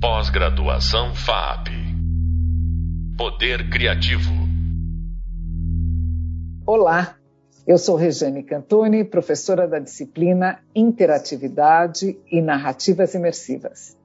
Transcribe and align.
Pós-graduação 0.00 1.12
FAP. 1.12 1.70
Poder 3.16 3.68
Criativo. 3.68 4.30
Olá, 6.64 7.16
eu 7.66 7.76
sou 7.76 7.96
Regiane 7.96 8.44
Cantoni, 8.44 9.02
professora 9.02 9.66
da 9.66 9.80
disciplina 9.80 10.60
Interatividade 10.72 12.16
e 12.30 12.40
Narrativas 12.40 13.12
Imersivas. 13.14 13.96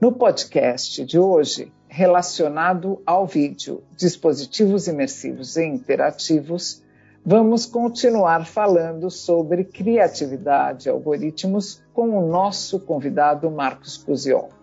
No 0.00 0.10
podcast 0.10 1.04
de 1.04 1.16
hoje, 1.16 1.72
relacionado 1.86 3.00
ao 3.06 3.24
vídeo 3.24 3.84
Dispositivos 3.96 4.88
Imersivos 4.88 5.56
e 5.56 5.64
Interativos, 5.64 6.82
vamos 7.24 7.66
continuar 7.66 8.44
falando 8.46 9.08
sobre 9.12 9.62
criatividade 9.62 10.88
e 10.88 10.90
algoritmos 10.90 11.84
com 11.94 12.18
o 12.18 12.28
nosso 12.28 12.80
convidado 12.80 13.48
Marcos 13.48 13.96
Cusiol. 13.96 14.55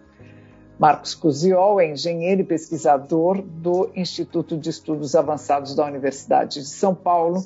Marcos 0.83 1.15
Cusiol 1.15 1.79
é 1.79 1.89
engenheiro 1.89 2.41
e 2.41 2.43
pesquisador 2.43 3.41
do 3.41 3.89
Instituto 3.95 4.57
de 4.57 4.69
Estudos 4.69 5.15
Avançados 5.15 5.73
da 5.73 5.85
Universidade 5.85 6.59
de 6.59 6.67
São 6.67 6.93
Paulo, 6.93 7.41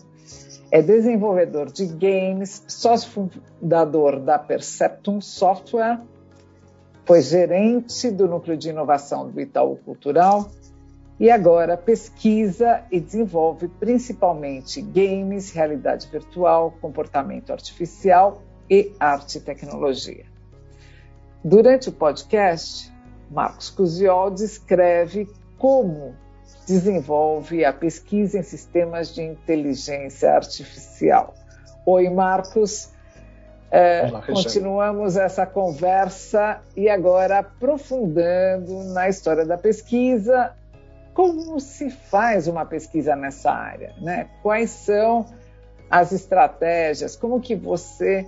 é 0.72 0.82
desenvolvedor 0.82 1.72
de 1.72 1.86
games, 1.86 2.64
sócio 2.68 3.12
fundador 3.12 4.20
da 4.20 4.40
Perceptum 4.40 5.22
Software, 5.22 6.02
foi 7.06 7.22
gerente 7.22 8.10
do 8.10 8.28
Núcleo 8.28 8.58
de 8.58 8.70
Inovação 8.70 9.30
do 9.30 9.40
Itaú 9.40 9.78
Cultural 9.86 10.50
e 11.20 11.30
agora 11.30 11.78
pesquisa 11.78 12.86
e 12.92 13.00
desenvolve 13.00 13.68
principalmente 13.68 14.82
games, 14.82 15.52
realidade 15.52 16.08
virtual, 16.08 16.74
comportamento 16.82 17.52
artificial 17.52 18.42
e 18.68 18.92
arte 19.00 19.38
e 19.38 19.42
tecnologia. 19.42 20.26
Durante 21.44 21.90
o 21.90 21.92
podcast, 21.92 22.97
Marcos 23.30 23.70
Cusiol 23.70 24.32
descreve 24.32 25.28
como 25.58 26.16
desenvolve 26.66 27.64
a 27.64 27.74
pesquisa 27.74 28.40
em 28.40 28.44
sistemas 28.44 29.14
de 29.14 29.22
inteligência 29.22 30.34
artificial. 30.34 31.34
Oi, 31.86 32.10
Marcos. 32.10 32.92
É, 33.70 34.08
Olá, 34.08 34.22
continuamos 34.22 35.18
essa 35.18 35.46
conversa 35.46 36.62
e 36.76 36.90
agora 36.90 37.40
aprofundando 37.40 38.84
na 38.94 39.10
história 39.10 39.46
da 39.46 39.58
pesquisa, 39.58 40.54
como 41.14 41.60
se 41.60 41.90
faz 41.90 42.48
uma 42.48 42.66
pesquisa 42.66 43.16
nessa 43.16 43.52
área, 43.52 43.94
né? 44.00 44.30
Quais 44.42 44.70
são 44.70 45.26
as 45.90 46.14
estratégias? 46.14 47.16
Como 47.18 47.42
que 47.42 47.56
você 47.56 48.26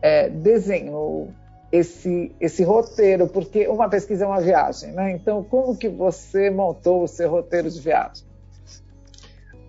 é, 0.00 0.28
desenhou 0.28 1.32
esse 1.70 2.32
esse 2.40 2.62
roteiro? 2.62 3.28
Porque 3.28 3.68
uma 3.68 3.88
pesquisa 3.88 4.24
é 4.24 4.26
uma 4.26 4.40
viagem, 4.40 4.92
né? 4.92 5.12
Então, 5.12 5.42
como 5.44 5.76
que 5.76 5.88
você 5.88 6.50
montou 6.50 7.04
o 7.04 7.08
seu 7.08 7.30
roteiro 7.30 7.70
de 7.70 7.80
viagem? 7.80 8.26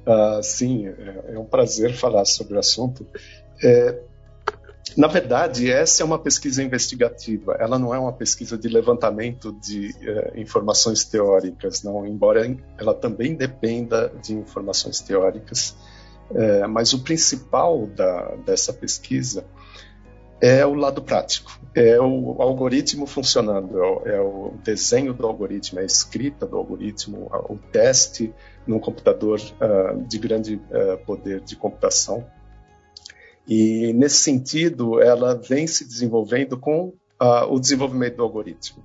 Uh, 0.08 0.42
sim, 0.42 0.88
é, 0.88 1.34
é, 1.34 1.40
um 1.40 1.46
prazer 1.46 1.94
falar 1.94 2.26
sobre 2.26 2.56
o 2.56 2.60
assunto. 2.60 3.06
É, 3.64 4.00
na 4.98 5.08
verdade, 5.08 5.72
essa 5.72 6.02
é 6.02 6.06
uma 6.06 6.18
pesquisa 6.18 6.64
investigativa. 6.64 7.56
Ela 7.60 7.78
não 7.78 7.94
é 7.94 8.00
uma 8.00 8.12
pesquisa 8.14 8.58
de 8.58 8.68
levantamento 8.68 9.52
de 9.62 9.90
uh, 9.90 10.40
informações 10.40 11.04
teóricas, 11.04 11.84
não. 11.84 12.08
Embora 12.08 12.58
ela 12.78 12.94
também 12.94 13.36
dependa 13.36 14.12
de 14.24 14.34
informações 14.34 15.00
teóricas, 15.00 15.76
uh, 16.32 16.68
mas 16.68 16.92
o 16.94 17.04
principal 17.04 17.86
da, 17.86 18.36
dessa 18.46 18.74
pesquisa 18.74 19.46
é 20.42 20.66
o 20.66 20.74
lado 20.74 21.02
prático, 21.02 21.60
é 21.76 22.00
o 22.00 22.42
algoritmo 22.42 23.06
funcionando, 23.06 23.78
é 23.78 23.88
o, 23.88 24.08
é 24.08 24.22
o 24.22 24.54
desenho 24.64 25.14
do 25.14 25.26
algoritmo, 25.28 25.80
é 25.80 25.84
a 25.84 25.86
escrita 25.86 26.46
do 26.46 26.58
algoritmo, 26.58 27.30
o 27.50 27.58
teste 27.58 28.34
num 28.66 28.80
computador 28.80 29.40
uh, 29.40 30.02
de 30.08 30.18
grande 30.18 30.62
poder 31.06 31.42
de 31.42 31.56
computação 31.56 32.26
e, 33.50 33.92
nesse 33.94 34.18
sentido, 34.18 35.02
ela 35.02 35.34
vem 35.34 35.66
se 35.66 35.84
desenvolvendo 35.84 36.56
com 36.56 36.94
uh, 37.20 37.52
o 37.52 37.60
desenvolvimento 37.60 38.18
do 38.18 38.24
algoritmo. 38.24 38.84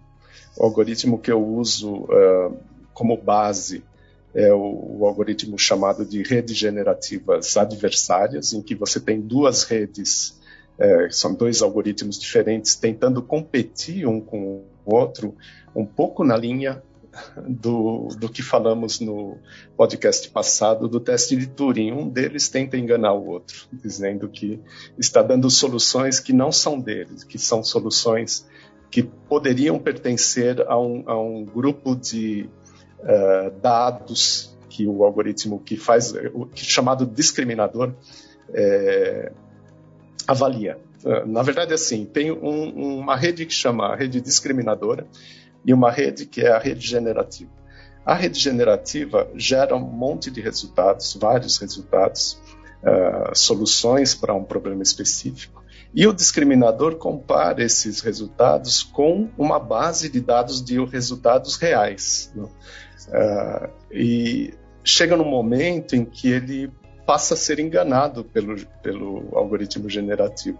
O 0.56 0.64
algoritmo 0.64 1.18
que 1.18 1.30
eu 1.30 1.46
uso 1.46 2.04
uh, 2.04 2.56
como 2.94 3.14
base 3.14 3.84
é 4.34 4.54
o, 4.54 5.00
o, 5.00 5.06
algoritmo 5.06 5.58
chamado 5.58 6.02
de 6.02 6.22
redes 6.22 6.56
generativas 6.56 7.58
adversárias, 7.58 8.54
em 8.54 8.62
que 8.62 8.74
você 8.74 8.98
tem 8.98 9.20
duas 9.20 9.64
redes, 9.64 10.40
é, 10.78 11.08
são 11.10 11.34
dois 11.34 11.62
algoritmos 11.62 12.18
diferentes, 12.18 12.74
tentando 12.74 13.22
competir 13.22 14.06
um 14.06 14.20
com 14.20 14.64
o 14.84 14.94
outro, 14.94 15.34
um 15.74 15.84
pouco 15.84 16.24
na 16.24 16.36
linha 16.36 16.82
do, 17.46 18.08
do 18.18 18.28
que 18.28 18.42
falamos 18.42 19.00
no 19.00 19.38
podcast 19.76 20.28
passado 20.30 20.88
do 20.88 20.98
teste 20.98 21.36
de 21.36 21.46
Turing. 21.46 21.92
Um 21.92 22.08
deles 22.08 22.48
tenta 22.48 22.76
enganar 22.76 23.12
o 23.12 23.26
outro, 23.26 23.66
dizendo 23.72 24.28
que 24.28 24.60
está 24.98 25.22
dando 25.22 25.48
soluções 25.50 26.18
que 26.18 26.32
não 26.32 26.50
são 26.50 26.80
deles, 26.80 27.24
que 27.24 27.38
são 27.38 27.62
soluções 27.62 28.46
que 28.90 29.02
poderiam 29.02 29.78
pertencer 29.78 30.60
a 30.68 30.78
um, 30.78 31.02
a 31.06 31.20
um 31.20 31.44
grupo 31.44 31.96
de 31.96 32.48
uh, 33.00 33.50
dados 33.60 34.56
que 34.68 34.86
o 34.86 35.04
algoritmo 35.04 35.60
que 35.60 35.76
faz, 35.76 36.12
que 36.54 36.64
chamado 36.64 37.06
discriminador, 37.06 37.92
é, 38.52 39.32
avalia. 40.26 40.78
Na 41.26 41.42
verdade, 41.42 41.74
assim, 41.74 42.06
tem 42.06 42.32
um, 42.32 42.98
uma 42.98 43.14
rede 43.14 43.44
que 43.44 43.52
chama 43.52 43.94
rede 43.94 44.20
discriminadora, 44.20 45.06
e 45.64 45.72
uma 45.72 45.90
rede 45.90 46.26
que 46.26 46.42
é 46.42 46.50
a 46.50 46.58
rede 46.58 46.86
generativa. 46.86 47.50
A 48.04 48.14
rede 48.14 48.38
generativa 48.38 49.28
gera 49.34 49.74
um 49.74 49.80
monte 49.80 50.30
de 50.30 50.40
resultados, 50.40 51.16
vários 51.18 51.56
resultados, 51.58 52.38
uh, 52.82 53.34
soluções 53.34 54.14
para 54.14 54.34
um 54.34 54.44
problema 54.44 54.82
específico. 54.82 55.64
E 55.94 56.06
o 56.06 56.12
discriminador 56.12 56.96
compara 56.96 57.62
esses 57.62 58.00
resultados 58.00 58.82
com 58.82 59.30
uma 59.38 59.58
base 59.58 60.10
de 60.10 60.20
dados 60.20 60.62
de 60.62 60.84
resultados 60.84 61.56
reais. 61.56 62.30
Né? 62.34 62.44
Uh, 63.08 63.70
e 63.90 64.54
chega 64.82 65.16
num 65.16 65.24
momento 65.24 65.96
em 65.96 66.04
que 66.04 66.30
ele 66.30 66.70
passa 67.06 67.34
a 67.34 67.36
ser 67.36 67.58
enganado 67.58 68.24
pelo, 68.24 68.56
pelo 68.82 69.28
algoritmo 69.36 69.88
generativo. 69.88 70.58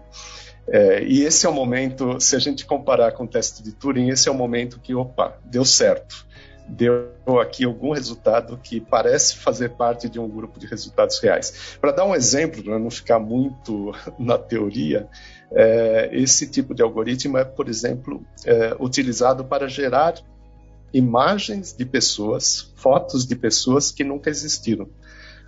É, 0.67 1.03
e 1.03 1.23
esse 1.23 1.45
é 1.45 1.49
o 1.49 1.53
momento, 1.53 2.19
se 2.19 2.35
a 2.35 2.39
gente 2.39 2.65
comparar 2.65 3.11
com 3.11 3.25
o 3.25 3.27
teste 3.27 3.61
de 3.61 3.71
Turing, 3.71 4.09
esse 4.09 4.27
é 4.27 4.31
o 4.31 4.35
momento 4.35 4.79
que, 4.79 4.95
opa, 4.95 5.37
deu 5.43 5.63
certo. 5.63 6.25
Deu 6.67 7.11
aqui 7.39 7.63
algum 7.63 7.93
resultado 7.93 8.57
que 8.57 8.81
parece 8.81 9.35
fazer 9.35 9.69
parte 9.69 10.09
de 10.09 10.19
um 10.19 10.27
grupo 10.27 10.59
de 10.59 10.65
resultados 10.65 11.19
reais. 11.19 11.77
Para 11.79 11.91
dar 11.91 12.05
um 12.05 12.15
exemplo, 12.15 12.63
para 12.63 12.79
não 12.79 12.89
ficar 12.89 13.19
muito 13.19 13.91
na 14.17 14.37
teoria, 14.37 15.07
é, 15.51 16.09
esse 16.11 16.47
tipo 16.49 16.73
de 16.73 16.81
algoritmo 16.81 17.37
é, 17.37 17.45
por 17.45 17.69
exemplo, 17.69 18.25
é, 18.45 18.75
utilizado 18.79 19.45
para 19.45 19.67
gerar 19.67 20.15
imagens 20.91 21.73
de 21.73 21.85
pessoas, 21.85 22.73
fotos 22.75 23.27
de 23.27 23.35
pessoas 23.35 23.91
que 23.91 24.03
nunca 24.03 24.29
existiram. 24.29 24.87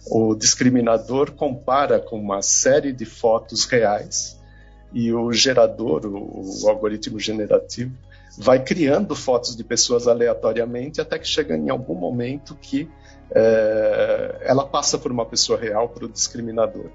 O 0.09 0.35
discriminador 0.35 1.31
compara 1.31 1.99
com 1.99 2.19
uma 2.19 2.41
série 2.41 2.91
de 2.91 3.05
fotos 3.05 3.65
reais 3.65 4.39
e 4.93 5.13
o 5.13 5.31
gerador, 5.31 6.05
o, 6.05 6.63
o 6.63 6.69
algoritmo 6.69 7.19
generativo, 7.19 7.95
vai 8.37 8.63
criando 8.63 9.15
fotos 9.15 9.55
de 9.55 9.63
pessoas 9.63 10.07
aleatoriamente 10.07 11.01
até 11.01 11.17
que 11.17 11.27
chega 11.27 11.55
em 11.57 11.69
algum 11.69 11.95
momento 11.95 12.55
que 12.55 12.89
é, 13.31 14.37
ela 14.41 14.65
passa 14.65 14.97
por 14.97 15.11
uma 15.11 15.25
pessoa 15.25 15.59
real 15.59 15.89
para 15.89 16.05
o 16.05 16.09
discriminador. 16.09 16.89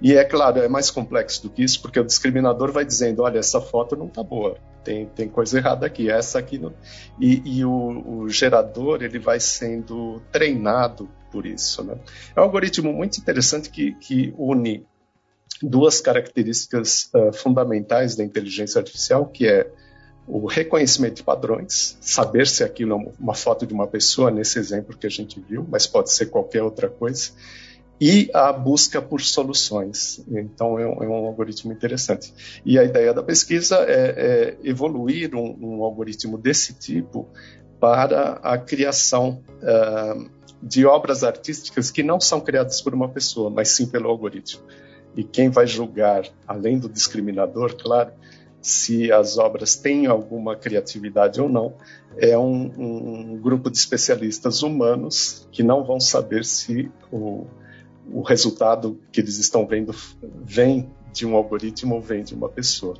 E 0.00 0.14
é 0.14 0.24
claro, 0.24 0.60
é 0.60 0.68
mais 0.68 0.90
complexo 0.90 1.42
do 1.42 1.50
que 1.50 1.62
isso, 1.62 1.80
porque 1.80 1.98
o 1.98 2.04
discriminador 2.04 2.70
vai 2.70 2.84
dizendo: 2.84 3.22
olha, 3.22 3.38
essa 3.38 3.60
foto 3.60 3.96
não 3.96 4.06
está 4.06 4.22
boa, 4.22 4.56
tem, 4.84 5.06
tem 5.06 5.28
coisa 5.28 5.58
errada 5.58 5.86
aqui, 5.86 6.10
essa 6.10 6.38
aqui 6.38 6.58
não. 6.58 6.72
E, 7.20 7.42
e 7.44 7.64
o, 7.64 8.22
o, 8.22 8.28
gerador 8.28 9.02
ele 9.02 9.18
vai 9.18 9.40
sendo 9.40 10.20
treinado 10.30 11.08
por 11.30 11.46
isso. 11.46 11.82
Né? 11.84 11.96
É 12.34 12.40
um 12.40 12.44
algoritmo 12.44 12.92
muito 12.92 13.18
interessante 13.18 13.70
que, 13.70 13.92
que 13.94 14.34
une 14.36 14.86
duas 15.62 16.00
características 16.00 17.08
uh, 17.14 17.32
fundamentais 17.32 18.16
da 18.16 18.24
inteligência 18.24 18.78
artificial, 18.78 19.26
que 19.26 19.46
é 19.46 19.70
o 20.26 20.46
reconhecimento 20.46 21.16
de 21.16 21.22
padrões, 21.22 21.96
saber 22.00 22.46
se 22.46 22.64
aquilo 22.64 22.94
é 22.94 23.12
uma 23.18 23.34
foto 23.34 23.64
de 23.64 23.72
uma 23.72 23.86
pessoa, 23.86 24.30
nesse 24.30 24.58
exemplo 24.58 24.96
que 24.96 25.06
a 25.06 25.10
gente 25.10 25.40
viu, 25.40 25.64
mas 25.68 25.86
pode 25.86 26.12
ser 26.12 26.26
qualquer 26.26 26.62
outra 26.62 26.88
coisa, 26.88 27.30
e 28.00 28.28
a 28.34 28.52
busca 28.52 29.00
por 29.00 29.20
soluções. 29.20 30.22
Então, 30.28 30.78
é 30.78 30.86
um, 30.86 31.02
é 31.02 31.08
um 31.08 31.26
algoritmo 31.26 31.72
interessante. 31.72 32.34
E 32.64 32.78
a 32.78 32.84
ideia 32.84 33.14
da 33.14 33.22
pesquisa 33.22 33.76
é, 33.88 34.56
é 34.62 34.68
evoluir 34.68 35.34
um, 35.34 35.56
um, 35.60 35.82
algoritmo 35.82 36.36
desse 36.36 36.74
tipo 36.74 37.28
para 37.80 38.32
a 38.42 38.58
criação 38.58 39.42
uh, 39.62 40.35
de 40.62 40.86
obras 40.86 41.22
artísticas 41.22 41.90
que 41.90 42.02
não 42.02 42.20
são 42.20 42.40
criadas 42.40 42.80
por 42.80 42.94
uma 42.94 43.08
pessoa, 43.08 43.50
mas 43.50 43.68
sim 43.68 43.86
pelo 43.86 44.08
algoritmo 44.08 44.62
e 45.16 45.24
quem 45.24 45.48
vai 45.48 45.66
julgar, 45.66 46.28
além 46.46 46.78
do 46.78 46.88
discriminador, 46.88 47.74
claro, 47.74 48.12
se 48.60 49.10
as 49.10 49.38
obras 49.38 49.74
têm 49.74 50.06
alguma 50.06 50.54
criatividade 50.54 51.40
ou 51.40 51.48
não, 51.48 51.74
é 52.18 52.36
um, 52.36 52.72
um 52.76 53.40
grupo 53.40 53.70
de 53.70 53.78
especialistas 53.78 54.62
humanos 54.62 55.48
que 55.50 55.62
não 55.62 55.84
vão 55.84 55.98
saber 55.98 56.44
se 56.44 56.90
o, 57.10 57.46
o 58.12 58.20
resultado 58.20 59.00
que 59.10 59.20
eles 59.20 59.38
estão 59.38 59.66
vendo 59.66 59.94
vem 60.44 60.90
de 61.12 61.24
um 61.24 61.34
algoritmo 61.34 61.94
ou 61.94 62.00
vem 62.00 62.22
de 62.22 62.34
uma 62.34 62.48
pessoa. 62.48 62.96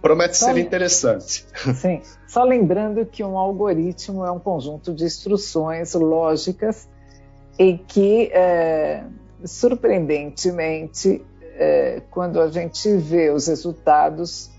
Promete 0.00 0.36
só, 0.36 0.46
ser 0.46 0.58
interessante. 0.58 1.44
Sim, 1.76 2.00
só 2.26 2.42
lembrando 2.42 3.04
que 3.04 3.22
um 3.22 3.36
algoritmo 3.36 4.24
é 4.24 4.30
um 4.30 4.38
conjunto 4.38 4.94
de 4.94 5.04
instruções 5.04 5.94
lógicas 5.94 6.88
e 7.58 7.76
que, 7.76 8.30
é, 8.32 9.04
surpreendentemente, 9.44 11.22
é, 11.54 12.02
quando 12.10 12.40
a 12.40 12.48
gente 12.48 12.96
vê 12.96 13.30
os 13.30 13.46
resultados, 13.46 14.50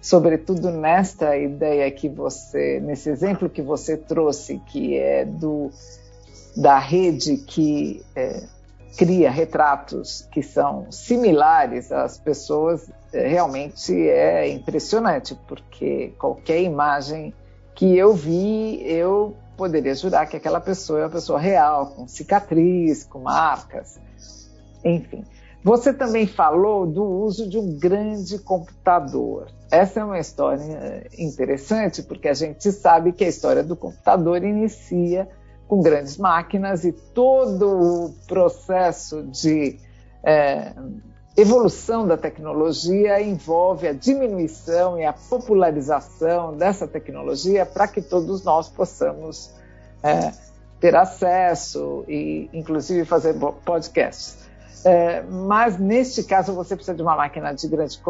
sobretudo 0.00 0.70
nesta 0.70 1.36
ideia 1.36 1.88
que 1.90 2.08
você, 2.08 2.80
nesse 2.80 3.08
exemplo 3.10 3.48
que 3.48 3.62
você 3.62 3.96
trouxe, 3.96 4.58
que 4.66 4.96
é 4.96 5.24
do 5.24 5.70
da 6.56 6.78
rede 6.78 7.36
que 7.36 8.04
é, 8.16 8.42
cria 8.96 9.30
retratos 9.30 10.28
que 10.32 10.42
são 10.42 10.90
similares 10.90 11.92
às 11.92 12.18
pessoas, 12.18 12.90
é, 13.12 13.26
realmente 13.26 13.92
é 14.08 14.48
impressionante, 14.48 15.34
porque 15.46 16.14
qualquer 16.18 16.62
imagem 16.62 17.32
que 17.74 17.96
eu 17.96 18.14
vi, 18.14 18.82
eu 18.84 19.36
poderia 19.56 19.94
jurar 19.94 20.26
que 20.26 20.36
aquela 20.36 20.60
pessoa 20.60 21.00
é 21.00 21.02
uma 21.04 21.10
pessoa 21.10 21.38
real, 21.38 21.88
com 21.88 22.06
cicatriz, 22.06 23.04
com 23.04 23.20
marcas, 23.20 24.00
enfim. 24.84 25.24
Você 25.62 25.92
também 25.92 26.26
falou 26.26 26.86
do 26.86 27.04
uso 27.04 27.48
de 27.48 27.58
um 27.58 27.78
grande 27.78 28.38
computador. 28.38 29.48
Essa 29.70 30.00
é 30.00 30.04
uma 30.04 30.18
história 30.18 31.06
interessante, 31.18 32.02
porque 32.02 32.28
a 32.28 32.34
gente 32.34 32.70
sabe 32.72 33.12
que 33.12 33.24
a 33.24 33.28
história 33.28 33.62
do 33.62 33.76
computador 33.76 34.42
inicia 34.44 35.28
com 35.68 35.82
grandes 35.82 36.16
máquinas 36.16 36.84
e 36.84 36.92
todo 36.92 37.68
o 37.68 38.14
processo 38.26 39.22
de 39.24 39.78
é, 40.24 40.72
evolução 41.36 42.06
da 42.06 42.16
tecnologia 42.16 43.20
envolve 43.20 43.86
a 43.86 43.92
diminuição 43.92 44.98
e 44.98 45.04
a 45.04 45.12
popularização 45.12 46.56
dessa 46.56 46.88
tecnologia 46.88 47.64
para 47.64 47.86
que 47.86 48.00
todos 48.00 48.42
nós 48.42 48.68
possamos 48.68 49.54
é, 50.02 50.32
ter 50.80 50.96
acesso 50.96 52.04
e, 52.08 52.48
inclusive, 52.52 53.04
fazer 53.04 53.34
podcasts. 53.64 54.48
É, 54.84 55.22
mas 55.22 55.78
neste 55.78 56.22
caso 56.22 56.54
você 56.54 56.74
precisa 56.74 56.96
de 56.96 57.02
uma 57.02 57.16
máquina 57.16 57.52
de 57.52 57.68
grande, 57.68 58.00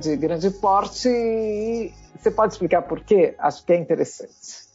de 0.00 0.16
grande 0.16 0.50
porte 0.50 1.08
e 1.08 1.92
você 2.18 2.30
pode 2.30 2.52
explicar 2.52 2.82
por 2.82 3.00
quê? 3.00 3.34
Acho 3.38 3.64
que 3.64 3.72
é 3.72 3.76
interessante. 3.76 4.69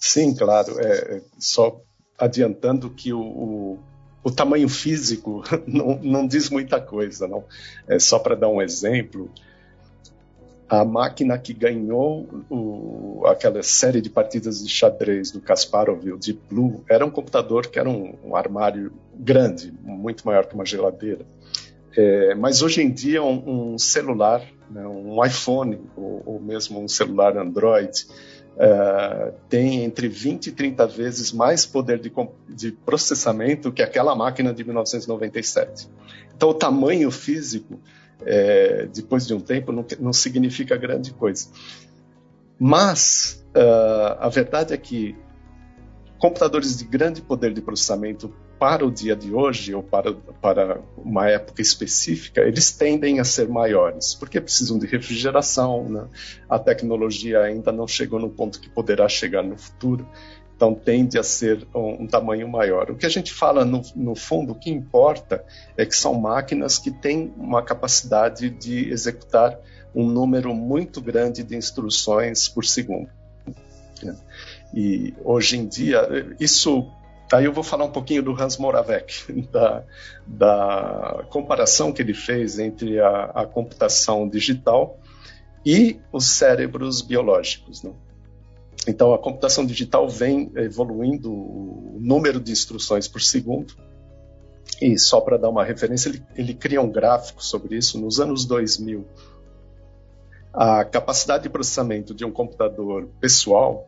Sim, 0.00 0.34
claro. 0.34 0.78
É, 0.80 1.20
só 1.38 1.80
adiantando 2.18 2.90
que 2.90 3.12
o, 3.12 3.20
o, 3.20 3.78
o 4.24 4.30
tamanho 4.30 4.68
físico 4.68 5.42
não, 5.66 5.98
não, 6.02 6.26
diz 6.26 6.50
muita 6.50 6.80
coisa, 6.80 7.28
não. 7.28 7.44
É 7.86 7.98
só 7.98 8.18
para 8.18 8.34
dar 8.34 8.48
um 8.48 8.60
exemplo, 8.60 9.30
a 10.68 10.84
máquina 10.84 11.38
que 11.38 11.52
ganhou 11.52 12.26
o, 12.50 13.22
aquela 13.26 13.62
série 13.62 14.00
de 14.00 14.10
partidas 14.10 14.64
de 14.64 14.68
xadrez 14.68 15.30
do 15.30 15.40
Kasparov, 15.40 16.04
o 16.10 16.18
Deep 16.18 16.40
Blue, 16.48 16.84
era 16.88 17.04
um 17.04 17.10
computador 17.10 17.68
que 17.68 17.78
era 17.78 17.88
um, 17.88 18.14
um 18.24 18.34
armário 18.34 18.92
grande, 19.14 19.72
muito 19.82 20.26
maior 20.26 20.46
que 20.46 20.54
uma 20.54 20.64
geladeira. 20.64 21.24
É, 21.96 22.34
mas 22.34 22.62
hoje 22.62 22.82
em 22.82 22.90
dia 22.90 23.22
um, 23.22 23.74
um 23.74 23.78
celular, 23.78 24.42
né, 24.70 24.86
um 24.86 25.24
iPhone 25.24 25.80
ou, 25.96 26.22
ou, 26.26 26.40
mesmo 26.40 26.78
um 26.78 26.88
celular 26.88 27.36
Android 27.38 28.06
é, 28.58 29.32
tem 29.48 29.84
entre 29.84 30.08
20 30.08 30.48
e 30.48 30.52
30 30.52 30.86
vezes 30.86 31.32
mais 31.32 31.66
poder 31.66 31.98
de, 31.98 32.12
de 32.48 32.72
processamento 32.72 33.70
que 33.70 33.82
aquela 33.82 34.14
máquina 34.14 34.52
de 34.52 34.64
1997. 34.64 35.88
Então 36.34 36.48
o 36.48 36.54
tamanho 36.54 37.10
físico 37.10 37.80
é, 38.24 38.86
depois 38.86 39.26
de 39.26 39.34
um 39.34 39.40
tempo, 39.40 39.72
não, 39.72 39.84
não 40.00 40.12
significa 40.12 40.76
grande 40.76 41.12
coisa. 41.12 41.48
Mas 42.58 43.44
uh, 43.54 44.16
a 44.18 44.28
verdade 44.28 44.72
é 44.72 44.76
que 44.76 45.14
computadores 46.18 46.78
de 46.78 46.84
grande 46.84 47.20
poder 47.20 47.52
de 47.52 47.60
processamento 47.60 48.32
para 48.58 48.86
o 48.86 48.90
dia 48.90 49.14
de 49.14 49.32
hoje 49.32 49.74
ou 49.74 49.82
para, 49.82 50.12
para 50.40 50.80
uma 50.96 51.28
época 51.28 51.60
específica, 51.60 52.40
eles 52.40 52.70
tendem 52.72 53.20
a 53.20 53.24
ser 53.24 53.48
maiores, 53.48 54.14
porque 54.14 54.40
precisam 54.40 54.78
de 54.78 54.86
refrigeração, 54.86 55.88
né? 55.88 56.06
a 56.48 56.58
tecnologia 56.58 57.40
ainda 57.40 57.70
não 57.70 57.86
chegou 57.86 58.18
no 58.18 58.30
ponto 58.30 58.60
que 58.60 58.68
poderá 58.68 59.08
chegar 59.08 59.42
no 59.42 59.56
futuro. 59.56 60.06
Então 60.56 60.74
tende 60.74 61.18
a 61.18 61.22
ser 61.22 61.66
um, 61.74 62.04
um 62.04 62.06
tamanho 62.06 62.48
maior. 62.48 62.90
O 62.90 62.96
que 62.96 63.04
a 63.04 63.10
gente 63.10 63.30
fala 63.30 63.62
no, 63.62 63.82
no, 63.94 64.14
fundo, 64.14 64.52
o 64.52 64.54
que 64.54 64.70
importa 64.70 65.44
é 65.76 65.84
que 65.84 65.94
são 65.94 66.14
máquinas 66.14 66.78
que 66.78 66.90
têm 66.90 67.34
uma 67.36 67.62
capacidade 67.62 68.48
de 68.48 68.88
executar 68.90 69.58
um 69.94 70.06
número 70.08 70.54
muito 70.54 71.00
grande 71.02 71.42
de 71.42 71.54
instruções 71.54 72.48
por 72.48 72.64
segundo. 72.64 73.10
E 74.74 75.14
hoje 75.24 75.58
em 75.58 75.66
dia, 75.66 76.34
isso. 76.40 76.90
Aí 77.32 77.44
eu 77.44 77.52
vou 77.52 77.64
falar 77.64 77.84
um 77.84 77.90
pouquinho 77.90 78.22
do 78.22 78.40
Hans 78.40 78.56
Moravec, 78.56 79.32
da, 79.50 79.82
da 80.26 81.24
comparação 81.30 81.92
que 81.92 82.00
ele 82.00 82.14
fez 82.14 82.58
entre 82.58 83.00
a, 83.00 83.24
a 83.34 83.46
computação 83.46 84.28
digital 84.28 84.98
e 85.64 86.00
os 86.12 86.26
cérebros 86.26 87.02
biológicos. 87.02 87.82
Né? 87.82 87.92
Então, 88.86 89.12
a 89.12 89.18
computação 89.18 89.66
digital 89.66 90.08
vem 90.08 90.52
evoluindo 90.54 91.32
o 91.32 91.98
número 92.00 92.38
de 92.38 92.52
instruções 92.52 93.08
por 93.08 93.20
segundo. 93.20 93.74
E 94.80 94.98
só 94.98 95.20
para 95.20 95.36
dar 95.36 95.48
uma 95.48 95.64
referência, 95.64 96.10
ele, 96.10 96.22
ele 96.36 96.54
cria 96.54 96.80
um 96.80 96.90
gráfico 96.90 97.42
sobre 97.42 97.76
isso. 97.76 97.98
Nos 97.98 98.20
anos 98.20 98.44
2000, 98.44 99.04
a 100.52 100.84
capacidade 100.84 101.44
de 101.44 101.48
processamento 101.48 102.14
de 102.14 102.24
um 102.24 102.30
computador 102.30 103.08
pessoal, 103.20 103.86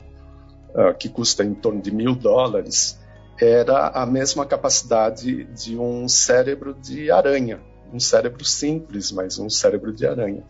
uh, 0.71 0.97
que 0.99 1.09
custa 1.09 1.45
em 1.45 1.55
torno 1.55 1.81
de 1.81 1.93
mil 1.93 2.15
dólares, 2.15 2.98
era 3.41 3.89
a 3.89 4.05
mesma 4.05 4.45
capacidade 4.45 5.45
de 5.45 5.79
um 5.79 6.09
cérebro 6.09 6.75
de 6.75 7.11
aranha. 7.11 7.61
Um 7.93 8.01
cérebro 8.01 8.45
simples, 8.45 9.13
mas 9.13 9.39
um 9.39 9.49
cérebro 9.49 9.93
de 9.93 10.07
aranha. 10.07 10.45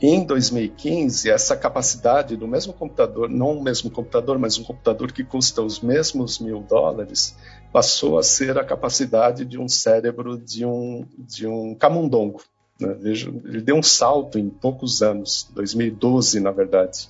Em 0.00 0.24
2015, 0.24 1.30
essa 1.30 1.56
capacidade 1.56 2.36
do 2.36 2.48
mesmo 2.48 2.72
computador, 2.72 3.28
não 3.28 3.58
o 3.58 3.62
mesmo 3.62 3.90
computador, 3.90 4.38
mas 4.38 4.58
um 4.58 4.64
computador 4.64 5.12
que 5.12 5.24
custa 5.24 5.62
os 5.62 5.80
mesmos 5.80 6.38
mil 6.38 6.60
dólares, 6.60 7.36
passou 7.72 8.18
a 8.18 8.22
ser 8.22 8.58
a 8.58 8.64
capacidade 8.64 9.44
de 9.44 9.58
um 9.58 9.68
cérebro 9.68 10.36
de 10.36 10.64
um, 10.64 11.06
de 11.16 11.46
um 11.46 11.74
camundongo. 11.74 12.42
Né? 12.78 12.96
Ele 13.44 13.60
deu 13.60 13.76
um 13.76 13.82
salto 13.82 14.38
em 14.38 14.48
poucos 14.48 15.02
anos, 15.02 15.48
2012, 15.54 16.40
na 16.40 16.50
verdade. 16.50 17.08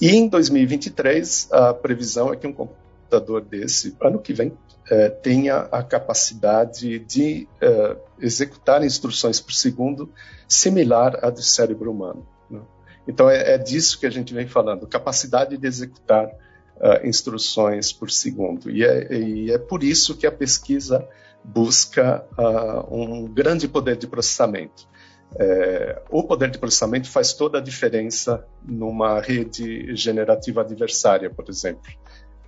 E 0.00 0.10
em 0.10 0.28
2023, 0.28 1.48
a 1.52 1.74
previsão 1.74 2.32
é 2.32 2.36
que 2.36 2.46
um 2.46 2.52
computador 3.16 3.42
desse, 3.42 3.96
ano 4.00 4.18
que 4.18 4.32
vem, 4.32 4.52
é, 4.90 5.08
tenha 5.08 5.68
a 5.72 5.82
capacidade 5.82 6.98
de 7.00 7.48
é, 7.60 7.96
executar 8.20 8.84
instruções 8.84 9.40
por 9.40 9.52
segundo 9.52 10.12
similar 10.46 11.18
à 11.24 11.30
do 11.30 11.42
cérebro 11.42 11.90
humano. 11.90 12.26
Né? 12.48 12.60
Então 13.08 13.28
é, 13.28 13.54
é, 13.54 13.58
disso 13.58 13.98
que 13.98 14.06
a 14.06 14.10
gente 14.10 14.32
vem 14.32 14.46
falando, 14.46 14.86
capacidade 14.86 15.56
de 15.56 15.66
executar 15.66 16.26
uh, 16.26 17.06
instruções 17.06 17.92
por 17.92 18.10
segundo. 18.10 18.70
E 18.70 18.84
é, 18.84 19.12
e 19.12 19.50
é, 19.50 19.58
por 19.58 19.82
isso 19.82 20.16
que 20.16 20.26
a 20.26 20.32
pesquisa 20.32 21.06
busca 21.42 22.26
um 22.90 23.24
grande 23.32 23.68
poder 23.68 23.96
de 23.96 24.08
processamento. 24.08 24.88
É, 25.38 26.02
o 26.10 26.24
poder 26.24 26.50
de 26.50 26.58
processamento 26.58 27.08
faz 27.08 27.32
toda 27.32 27.58
a 27.58 27.60
diferença 27.60 28.44
numa 28.64 29.20
rede 29.20 29.94
generativa 29.94 30.62
adversária, 30.62 31.30
por 31.30 31.48
exemplo. 31.48 31.82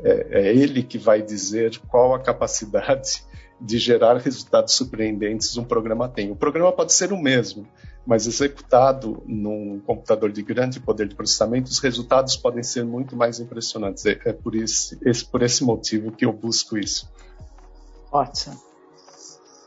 É, 0.02 0.26
é, 0.30 0.54
ele 0.54 0.82
que 0.82 0.98
vai 0.98 1.22
dizer 1.22 1.78
qual 1.88 2.14
a 2.14 2.20
capacidade 2.20 3.22
de 3.60 3.78
gerar 3.78 4.16
resultados 4.18 4.74
surpreendentes 4.74 5.56
um 5.56 5.64
programa 5.64 6.08
tem. 6.08 6.30
O 6.30 6.36
programa 6.36 6.70
pode 6.72 6.92
ser 6.92 7.12
o 7.12 7.20
mesmo, 7.20 7.66
mas 8.06 8.26
executado 8.26 9.22
num 9.26 9.80
computador 9.84 10.30
de 10.30 10.42
grande 10.42 10.78
poder 10.78 11.08
de 11.08 11.14
processamento, 11.14 11.70
os 11.70 11.80
resultados 11.80 12.36
podem 12.36 12.62
ser 12.62 12.84
muito 12.84 13.16
mais 13.16 13.40
impressionantes. 13.40 14.06
É, 14.06 14.18
é 14.24 14.32
por, 14.32 14.54
esse, 14.54 14.98
esse, 15.04 15.24
por 15.24 15.42
esse 15.42 15.64
motivo 15.64 16.12
que 16.12 16.24
eu 16.24 16.32
busco 16.32 16.78
isso. 16.78 17.10
Ótimo. 18.12 18.56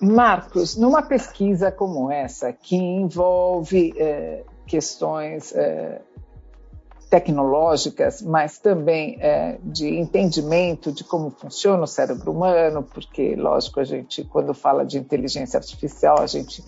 Marcos, 0.01 0.75
numa 0.75 1.03
pesquisa 1.03 1.71
como 1.71 2.09
essa, 2.09 2.51
que 2.51 2.75
envolve 2.75 3.93
é, 3.95 4.43
questões 4.65 5.53
é, 5.53 6.01
tecnológicas, 7.12 8.22
mas 8.22 8.58
também 8.58 9.18
é, 9.20 9.58
de 9.62 10.00
entendimento 10.00 10.94
de 10.94 11.03
como 11.03 11.30
funciona 11.30 11.84
o 11.84 11.88
cérebro 11.88 12.32
humano, 12.32 12.84
porque, 12.84 13.36
lógico, 13.36 13.82
a 13.82 13.84
gente, 13.84 14.24
quando 14.24 14.53
fala 14.53 14.86
de 14.86 14.98
inteligência 14.98 15.58
artificial, 15.58 16.20
a 16.22 16.25
gente 16.25 16.63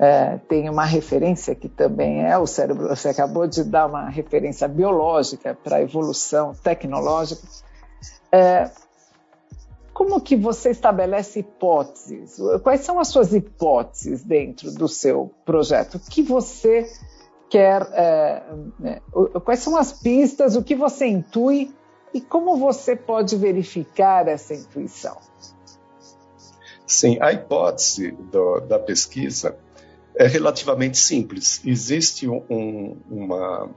é, 0.00 0.38
tem 0.48 0.68
uma 0.68 0.84
referência 0.84 1.54
que 1.54 1.68
também 1.68 2.26
é 2.26 2.36
o 2.36 2.44
cérebro. 2.44 2.88
Você 2.88 3.08
acabou 3.08 3.46
de 3.46 3.62
dar 3.62 3.86
uma 3.86 4.08
referência 4.08 4.66
biológica 4.66 5.56
para 5.62 5.76
a 5.76 5.82
evolução 5.82 6.52
tecnológica. 6.52 7.42
É, 8.32 8.68
como 9.94 10.20
que 10.20 10.34
você 10.34 10.70
estabelece 10.70 11.38
hipóteses? 11.38 12.36
Quais 12.64 12.80
são 12.80 12.98
as 12.98 13.08
suas 13.08 13.32
hipóteses 13.32 14.24
dentro 14.24 14.72
do 14.72 14.88
seu 14.88 15.30
projeto? 15.44 15.98
O 15.98 16.00
que 16.00 16.20
você 16.20 16.84
quer? 17.48 17.82
É, 17.92 18.42
é 18.84 19.00
quais 19.40 19.60
são 19.60 19.76
as 19.76 19.92
pistas? 19.92 20.56
O 20.56 20.62
que 20.62 20.74
você 20.74 21.06
intui? 21.06 21.74
E 22.14 22.20
como 22.20 22.56
você 22.56 22.96
pode 22.96 23.36
verificar 23.36 24.26
essa 24.28 24.54
intuição? 24.54 25.18
Sim, 26.86 27.18
a 27.20 27.32
hipótese 27.32 28.12
do, 28.12 28.60
da 28.60 28.78
pesquisa 28.78 29.58
é 30.14 30.26
relativamente 30.26 30.98
simples. 30.98 31.60
Existe 31.64 32.28
um, 32.28 32.96
uma, 33.10 33.68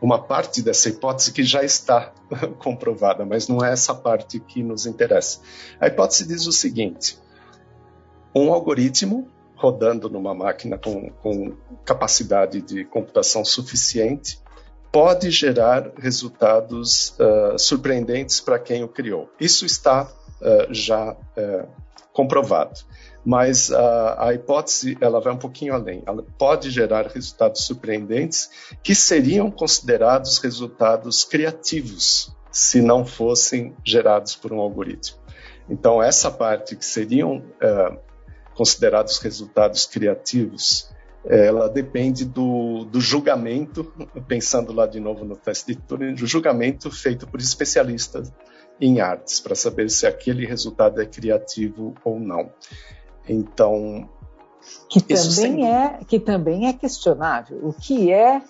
uma 0.00 0.22
parte 0.22 0.62
dessa 0.62 0.88
hipótese 0.88 1.32
que 1.32 1.42
já 1.42 1.62
está 1.62 2.12
comprovada, 2.58 3.26
mas 3.26 3.48
não 3.48 3.62
é 3.62 3.72
essa 3.72 3.94
parte 3.94 4.38
que 4.40 4.62
nos 4.62 4.86
interessa. 4.86 5.40
A 5.80 5.88
hipótese 5.88 6.26
diz 6.26 6.46
o 6.46 6.52
seguinte: 6.52 7.18
um 8.34 8.52
algoritmo 8.52 9.28
rodando 9.56 10.08
numa 10.08 10.34
máquina 10.34 10.78
com, 10.78 11.10
com 11.10 11.56
capacidade 11.84 12.60
de 12.60 12.84
computação 12.84 13.44
suficiente 13.44 14.38
pode 14.92 15.30
gerar 15.30 15.90
resultados 15.98 17.16
uh, 17.18 17.58
surpreendentes 17.58 18.40
para 18.40 18.58
quem 18.58 18.84
o 18.84 18.88
criou. 18.88 19.30
Isso 19.40 19.66
está 19.66 20.04
uh, 20.04 20.72
já 20.72 21.12
uh, 21.12 21.68
comprovado 22.12 22.80
mas 23.26 23.72
a, 23.72 24.32
hipótese 24.32 24.96
ela 25.00 25.20
vai 25.20 25.32
um 25.32 25.36
pouquinho 25.36 25.74
além. 25.74 26.00
Ela 26.06 26.24
pode 26.38 26.70
gerar 26.70 27.08
resultados 27.08 27.66
surpreendentes 27.66 28.48
que 28.84 28.94
seriam 28.94 29.50
considerados 29.50 30.38
resultados 30.38 31.24
criativos 31.24 32.32
se 32.52 32.80
não 32.80 33.04
fossem 33.04 33.74
gerados 33.84 34.36
por 34.36 34.52
um 34.52 34.60
algoritmo. 34.60 35.18
Então 35.68 36.00
essa 36.00 36.30
parte 36.30 36.76
que 36.76 36.84
seriam 36.84 37.42
considerados 38.56 39.18
resultados 39.18 39.86
criativos, 39.86 40.88
ela 41.28 41.68
depende 41.68 42.24
do, 42.24 42.84
do, 42.84 43.00
julgamento, 43.00 43.92
pensando 44.26 44.72
lá 44.72 44.86
de 44.86 45.00
novo 45.00 45.24
no 45.24 45.36
teste 45.36 45.74
de 45.74 45.80
Turing, 45.80 46.14
do 46.14 46.26
julgamento 46.26 46.90
feito 46.90 47.26
por 47.26 47.40
especialistas 47.40 48.32
em 48.80 49.00
artes, 49.00 49.40
para 49.40 49.54
saber 49.54 49.90
se 49.90 50.06
aquele 50.06 50.46
resultado 50.46 51.00
é 51.00 51.06
criativo 51.06 51.94
ou 52.04 52.20
não. 52.20 52.50
Então, 53.28 54.08
que 54.88 55.00
também 55.00 55.68
é 55.68 55.98
que 56.06 56.20
também 56.20 56.68
é 56.68 56.72
questionável. 56.72 57.58
O 57.62 57.72
que 57.72 58.12
é 58.12 58.40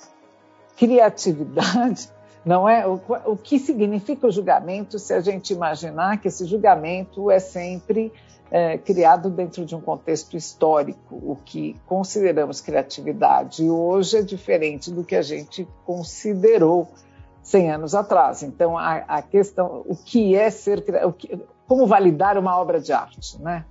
criatividade? 0.76 2.08
Não 2.44 2.68
é 2.68 2.86
o, 2.86 3.00
o 3.25 3.36
que 3.36 3.58
significa 3.58 4.28
o 4.28 4.30
julgamento? 4.30 5.00
Se 5.00 5.12
a 5.12 5.20
gente 5.20 5.52
imaginar 5.52 6.20
que 6.20 6.28
esse 6.28 6.46
julgamento 6.46 7.28
é 7.28 7.40
sempre 7.40 8.12
é, 8.50 8.78
criado 8.78 9.28
dentro 9.28 9.64
de 9.64 9.74
um 9.74 9.80
contexto 9.80 10.36
histórico, 10.36 11.14
o 11.14 11.36
que 11.44 11.76
consideramos 11.86 12.60
criatividade 12.60 13.68
hoje 13.68 14.18
é 14.18 14.22
diferente 14.22 14.90
do 14.90 15.04
que 15.04 15.16
a 15.16 15.22
gente 15.22 15.66
considerou 15.84 16.88
100 17.42 17.70
anos 17.72 17.94
atrás. 17.94 18.42
Então, 18.42 18.76
a, 18.78 18.96
a 19.08 19.22
questão, 19.22 19.82
o 19.86 19.96
que 19.96 20.34
é 20.34 20.50
ser, 20.50 20.84
o 21.04 21.12
que, 21.12 21.38
como 21.66 21.86
validar 21.86 22.38
uma 22.38 22.56
obra 22.58 22.80
de 22.80 22.92
arte, 22.92 23.40
né? 23.40 23.64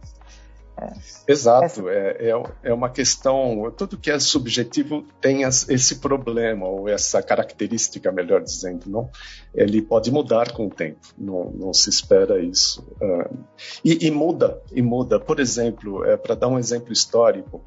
É. 0.77 0.91
Exato, 1.27 1.88
é, 1.88 2.17
é, 2.20 2.44
é, 2.63 2.74
uma 2.74 2.89
questão. 2.89 3.72
Tudo 3.77 3.98
que 3.98 4.12
é 4.12 4.20
subjetivo 4.20 5.05
tem 5.22 5.44
esse 5.44 5.96
problema, 5.96 6.67
ou 6.67 6.89
essa 6.89 7.24
característica, 7.24 8.12
melhor 8.12 8.41
dizendo, 8.41 8.89
não? 8.89 9.10
Ele 9.53 9.82
pode 9.82 10.12
mudar 10.12 10.51
com 10.51 10.67
o 10.67 10.70
tempo, 10.70 11.00
não, 11.17 11.46
não 11.51 11.74
se 11.74 11.89
espera 11.89 12.39
isso. 12.39 12.86
Uh, 13.01 13.38
e, 13.86 14.08
e, 14.08 14.12
muda, 14.12 14.62
e 14.72 14.82
muda. 14.82 15.17
Por 15.17 15.39
exemplo, 15.39 16.03
é, 16.03 16.17
para 16.17 16.36
dar 16.36 16.50
um 16.50 16.60
exemplo 16.60 16.91
histórico, 16.91 17.63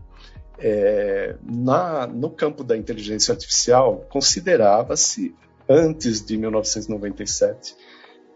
é, 0.59 1.37
na, 1.43 2.07
no 2.07 2.29
campo 2.29 2.63
da 2.63 2.77
inteligência 2.77 3.33
artificial, 3.33 4.05
considerava-se, 4.11 5.35
antes 5.67 6.25
de 6.25 6.37
1997, 6.37 7.75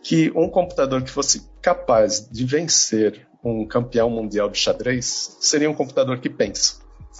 que 0.03 0.33
um 0.35 0.49
computador 0.49 1.03
que 1.03 1.11
fosse 1.11 1.47
capaz 1.61 2.27
de 2.29 2.45
vencer 2.45 3.27
um 3.43 3.67
campeão 3.67 4.09
mundial 4.09 4.49
de 4.49 4.59
xadrez 4.59 5.37
seria 5.41 5.71
um 5.71 5.75
computador 5.75 6.19
que 6.21 6.31
pensa. 6.31 6.77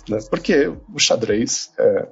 Né? 0.09 0.19
Porque 0.31 0.69
o 0.93 0.99
xadrez 0.99 1.73
é, 1.79 2.09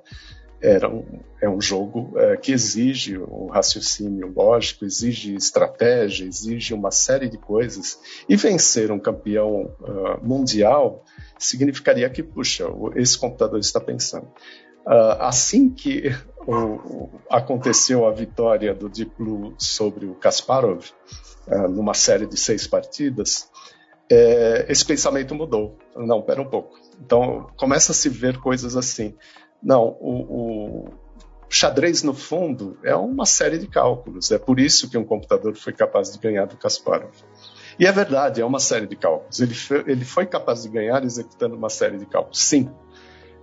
era 0.60 0.88
um, 0.88 1.20
é 1.40 1.48
um 1.48 1.60
jogo 1.60 2.12
é, 2.18 2.36
que 2.36 2.52
exige 2.52 3.18
um 3.18 3.46
raciocínio 3.46 4.32
lógico, 4.36 4.84
exige 4.84 5.34
estratégia, 5.34 6.26
exige 6.26 6.74
uma 6.74 6.90
série 6.90 7.28
de 7.28 7.38
coisas. 7.38 7.98
E 8.28 8.36
vencer 8.36 8.92
um 8.92 8.98
campeão 8.98 9.74
uh, 9.80 10.22
mundial 10.22 11.04
significaria 11.38 12.08
que, 12.10 12.22
puxa, 12.22 12.66
esse 12.94 13.18
computador 13.18 13.58
está 13.58 13.80
pensando. 13.80 14.26
Uh, 14.86 15.16
assim 15.20 15.70
que 15.70 16.14
o, 16.46 17.08
aconteceu 17.30 18.06
a 18.06 18.12
vitória 18.12 18.74
do 18.74 18.88
Deep 18.88 19.12
Blue 19.18 19.54
sobre 19.58 20.06
o 20.06 20.14
Kasparov, 20.14 20.84
uh, 21.46 21.68
numa 21.68 21.94
série 21.94 22.26
de 22.26 22.36
seis 22.36 22.66
partidas, 22.66 23.49
é, 24.10 24.66
esse 24.68 24.84
pensamento 24.84 25.34
mudou. 25.34 25.78
Não, 25.96 26.20
pera 26.20 26.42
um 26.42 26.48
pouco. 26.48 26.78
Então, 27.00 27.48
começa 27.56 27.92
a 27.92 27.94
se 27.94 28.08
ver 28.08 28.38
coisas 28.38 28.76
assim. 28.76 29.14
Não, 29.62 29.96
o, 30.00 30.88
o 30.88 30.88
xadrez, 31.48 32.02
no 32.02 32.12
fundo, 32.12 32.76
é 32.82 32.94
uma 32.94 33.24
série 33.24 33.58
de 33.58 33.68
cálculos. 33.68 34.32
É 34.32 34.38
por 34.38 34.58
isso 34.58 34.90
que 34.90 34.98
um 34.98 35.04
computador 35.04 35.54
foi 35.56 35.72
capaz 35.72 36.12
de 36.12 36.18
ganhar 36.18 36.46
do 36.46 36.56
Kasparov. 36.56 37.12
E 37.78 37.86
é 37.86 37.92
verdade, 37.92 38.40
é 38.40 38.44
uma 38.44 38.60
série 38.60 38.86
de 38.86 38.96
cálculos. 38.96 39.40
Ele 39.40 39.54
foi, 39.54 39.84
ele 39.86 40.04
foi 40.04 40.26
capaz 40.26 40.64
de 40.64 40.68
ganhar 40.68 41.04
executando 41.04 41.54
uma 41.54 41.70
série 41.70 41.98
de 41.98 42.06
cálculos, 42.06 42.42
sim. 42.42 42.68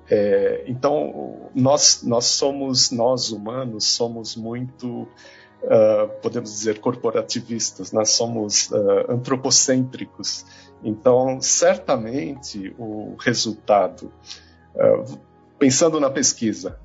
É, 0.10 0.64
então, 0.68 1.50
nós, 1.56 2.04
nós 2.04 2.26
somos, 2.26 2.92
nós 2.92 3.32
humanos, 3.32 3.86
somos 3.86 4.36
muito 4.36 5.08
uh, 5.64 6.10
podemos 6.22 6.52
dizer, 6.52 6.80
corporativistas, 6.80 7.92
nós 7.92 8.12
somos 8.12 8.70
uh, 8.72 9.10
antropocêntricos. 9.12 10.46
Então, 10.84 11.42
certamente, 11.42 12.74
o 12.78 13.16
resultado, 13.20 14.12
uh, 14.76 15.20
pensando 15.58 16.00
na 16.00 16.10
pesquisa, 16.10 16.80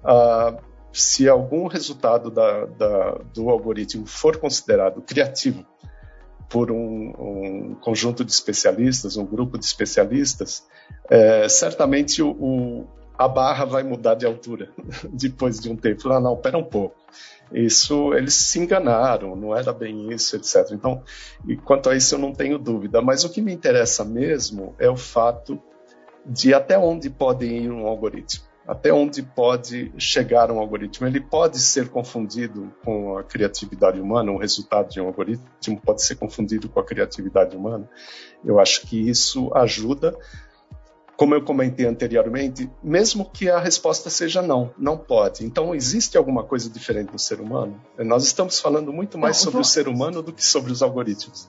se 0.93 1.29
algum 1.29 1.67
resultado 1.67 2.31
da, 2.31 2.67
da, 2.67 3.21
do 3.33 3.49
algoritmo 3.49 4.07
for 4.07 4.37
considerado 4.37 5.01
criativo 5.01 5.65
por 6.53 6.71
um, 6.71 6.77
um, 7.19 7.75
conjunto 7.81 8.23
de 8.23 8.31
especialistas, 8.31 9.17
um 9.17 9.25
grupo 9.25 9.59
de 9.59 9.65
especialistas, 9.65 10.63
é, 11.09 11.49
certamente 11.49 12.23
o, 12.23 12.87
a 13.25 13.29
barra 13.29 13.65
vai 13.65 13.83
mudar 13.83 14.15
de 14.15 14.27
altura 14.27 14.71
depois 15.13 15.61
de 15.61 15.71
um 15.71 15.77
tempo. 15.77 16.11
Ah, 16.11 16.21
não, 16.21 16.37
pera 16.37 16.59
um 16.59 16.65
pouco. 16.65 16.97
Isso, 17.53 18.15
eles 18.15 18.35
se 18.35 18.59
enganaram, 18.59 19.37
não 19.37 19.55
era 19.55 19.73
bem 19.73 20.11
isso, 20.11 20.37
etc. 20.37 20.71
Então, 20.73 21.03
quanto 21.65 21.91
a 21.91 21.97
isso 21.97 22.15
eu 22.15 22.19
não 22.19 22.33
tenho 22.33 22.59
dúvida, 22.59 23.03
mas 23.03 23.25
o 23.25 23.31
que 23.31 23.43
me 23.43 23.53
interessa 23.53 24.05
mesmo 24.05 24.75
é 24.79 24.89
o 24.89 24.97
fato 24.97 25.61
de 26.25 26.55
até 26.55 26.79
onde 26.79 27.11
pode 27.11 27.45
ir 27.45 27.71
um 27.71 27.87
algoritmo, 27.87 28.45
até 28.67 28.91
onde 28.93 29.23
pode 29.23 29.93
chegar 29.99 30.51
um 30.51 30.59
algoritmo. 30.59 31.07
Ele 31.07 31.21
pode 31.21 31.59
ser 31.59 31.91
confundido 31.91 32.73
com 32.83 33.19
a 33.19 33.23
criatividade 33.23 34.01
humana, 34.01 34.33
o 34.33 34.39
resultado 34.39 34.89
de 34.89 35.01
um 35.01 35.07
algoritmo 35.09 35.79
pode 35.85 36.03
ser 36.03 36.15
confundido 36.15 36.71
com 36.71 36.81
a 36.81 36.85
criatividade 36.85 37.55
humana. 37.55 37.87
Eu 38.43 38.59
acho 38.59 38.87
que 38.87 39.11
isso 39.11 39.53
ajuda 39.55 40.17
como 41.23 41.37
eu 41.37 41.43
comentei 41.45 41.87
anteriormente, 41.87 42.69
mesmo 42.83 43.25
que 43.25 43.49
a 43.49 43.61
resposta 43.61 44.11
seja 44.11 44.43
não, 44.43 44.73
não 44.77 44.99
pode. 44.99 45.47
Então, 45.47 45.73
existe 45.73 46.19
alguma 46.19 46.43
coisa 46.43 46.69
diferente 46.69 47.13
no 47.13 47.19
ser 47.19 47.41
humano? 47.41 47.81
Nós 47.97 48.25
estamos 48.25 48.59
falando 48.59 48.93
muito 48.93 49.17
mais 49.17 49.37
sobre 49.37 49.61
o 49.61 49.65
ser 49.65 49.87
humano 49.87 50.21
do 50.21 50.33
que 50.33 50.45
sobre 50.45 50.73
os 50.73 50.83
algoritmos. 50.83 51.49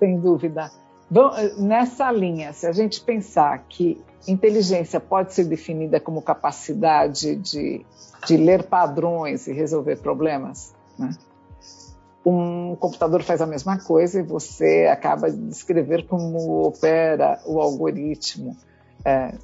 Sem 0.00 0.18
dúvida. 0.18 0.72
Bom, 1.08 1.30
nessa 1.56 2.10
linha, 2.10 2.52
se 2.52 2.66
a 2.66 2.72
gente 2.72 3.00
pensar 3.00 3.64
que 3.68 4.02
inteligência 4.26 4.98
pode 4.98 5.32
ser 5.32 5.44
definida 5.44 6.00
como 6.00 6.20
capacidade 6.20 7.36
de, 7.36 7.86
de 8.26 8.36
ler 8.36 8.64
padrões 8.64 9.46
e 9.46 9.52
resolver 9.52 10.00
problemas, 10.00 10.74
né? 10.98 11.10
um 12.26 12.74
computador 12.74 13.22
faz 13.22 13.40
a 13.40 13.46
mesma 13.46 13.78
coisa 13.78 14.18
e 14.18 14.24
você 14.24 14.88
acaba 14.90 15.30
de 15.30 15.38
descrever 15.46 16.08
como 16.08 16.66
opera 16.66 17.40
o 17.46 17.60
algoritmo 17.60 18.56
é, 19.04 19.34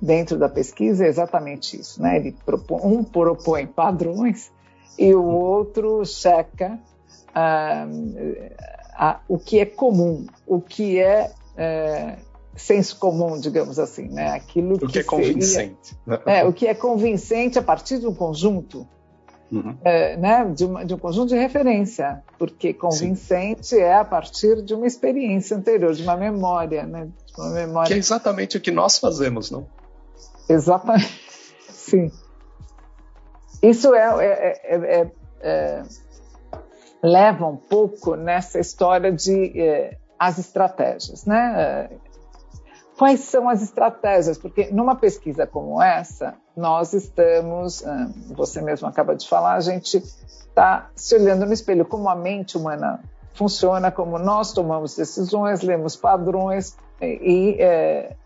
dentro 0.00 0.38
da 0.38 0.48
pesquisa 0.48 1.04
é 1.04 1.08
exatamente 1.08 1.80
isso, 1.80 2.02
né? 2.02 2.16
Ele 2.16 2.36
propõe, 2.44 2.80
um 2.82 3.04
propõe 3.04 3.66
padrões 3.66 4.50
e 4.98 5.14
o 5.14 5.24
outro 5.24 6.04
checa 6.04 6.78
ah, 7.34 7.86
a, 8.94 9.20
o 9.28 9.38
que 9.38 9.60
é 9.60 9.66
comum, 9.66 10.26
o 10.46 10.60
que 10.60 10.98
é, 10.98 11.30
é 11.56 12.16
senso 12.56 12.98
comum, 12.98 13.38
digamos 13.38 13.78
assim, 13.78 14.08
né? 14.08 14.30
Aquilo 14.30 14.76
o 14.76 14.78
que, 14.78 14.86
que 14.86 14.98
é 15.00 15.02
convincente. 15.02 15.96
Seria, 16.04 16.22
é, 16.26 16.44
o 16.44 16.52
que 16.52 16.66
é 16.66 16.74
convincente 16.74 17.58
a 17.58 17.62
partir 17.62 17.98
de 17.98 18.06
um 18.06 18.14
conjunto, 18.14 18.88
uhum. 19.50 19.76
é, 19.84 20.16
né? 20.16 20.44
De, 20.44 20.64
uma, 20.64 20.84
de, 20.84 20.94
um 20.94 20.98
conjunto 20.98 21.28
de 21.28 21.36
referência, 21.36 22.22
porque 22.38 22.72
convincente 22.72 23.66
Sim. 23.66 23.80
é 23.80 23.94
a 23.94 24.04
partir 24.04 24.62
de 24.62 24.74
uma 24.74 24.86
experiência 24.86 25.56
anterior, 25.56 25.92
de 25.92 26.02
uma 26.02 26.16
memória, 26.16 26.84
né? 26.84 27.08
Uma 27.36 27.50
memória. 27.50 27.88
Que 27.88 27.94
é 27.94 27.98
exatamente 27.98 28.56
o 28.56 28.60
que 28.60 28.70
nós 28.70 28.98
fazemos, 28.98 29.50
não? 29.50 29.66
Exatamente. 30.48 31.20
Sim. 31.70 32.10
Isso 33.62 33.94
é, 33.94 34.24
é, 34.24 34.60
é, 34.64 35.10
é 35.40 35.82
leva 37.02 37.46
um 37.46 37.56
pouco 37.56 38.16
nessa 38.16 38.58
história 38.58 39.12
de 39.12 39.96
as 40.18 40.38
estratégias, 40.38 41.24
né? 41.24 41.90
Quais 42.98 43.20
são 43.20 43.48
as 43.48 43.62
estratégias? 43.62 44.38
Porque 44.38 44.70
numa 44.70 44.96
pesquisa 44.96 45.46
como 45.46 45.82
essa, 45.82 46.34
nós 46.56 46.94
estamos, 46.94 47.84
você 48.34 48.62
mesmo 48.62 48.88
acaba 48.88 49.14
de 49.14 49.28
falar, 49.28 49.54
a 49.54 49.60
gente 49.60 49.98
está 49.98 50.90
se 50.94 51.14
olhando 51.14 51.44
no 51.44 51.52
espelho 51.52 51.84
como 51.84 52.08
a 52.08 52.14
mente 52.14 52.56
humana 52.56 53.00
funciona, 53.34 53.90
como 53.90 54.18
nós 54.18 54.52
tomamos 54.52 54.96
decisões, 54.96 55.60
lemos 55.60 55.94
padrões 55.94 56.74
e, 56.98 57.06
e 57.06 57.62
é, 57.62 58.16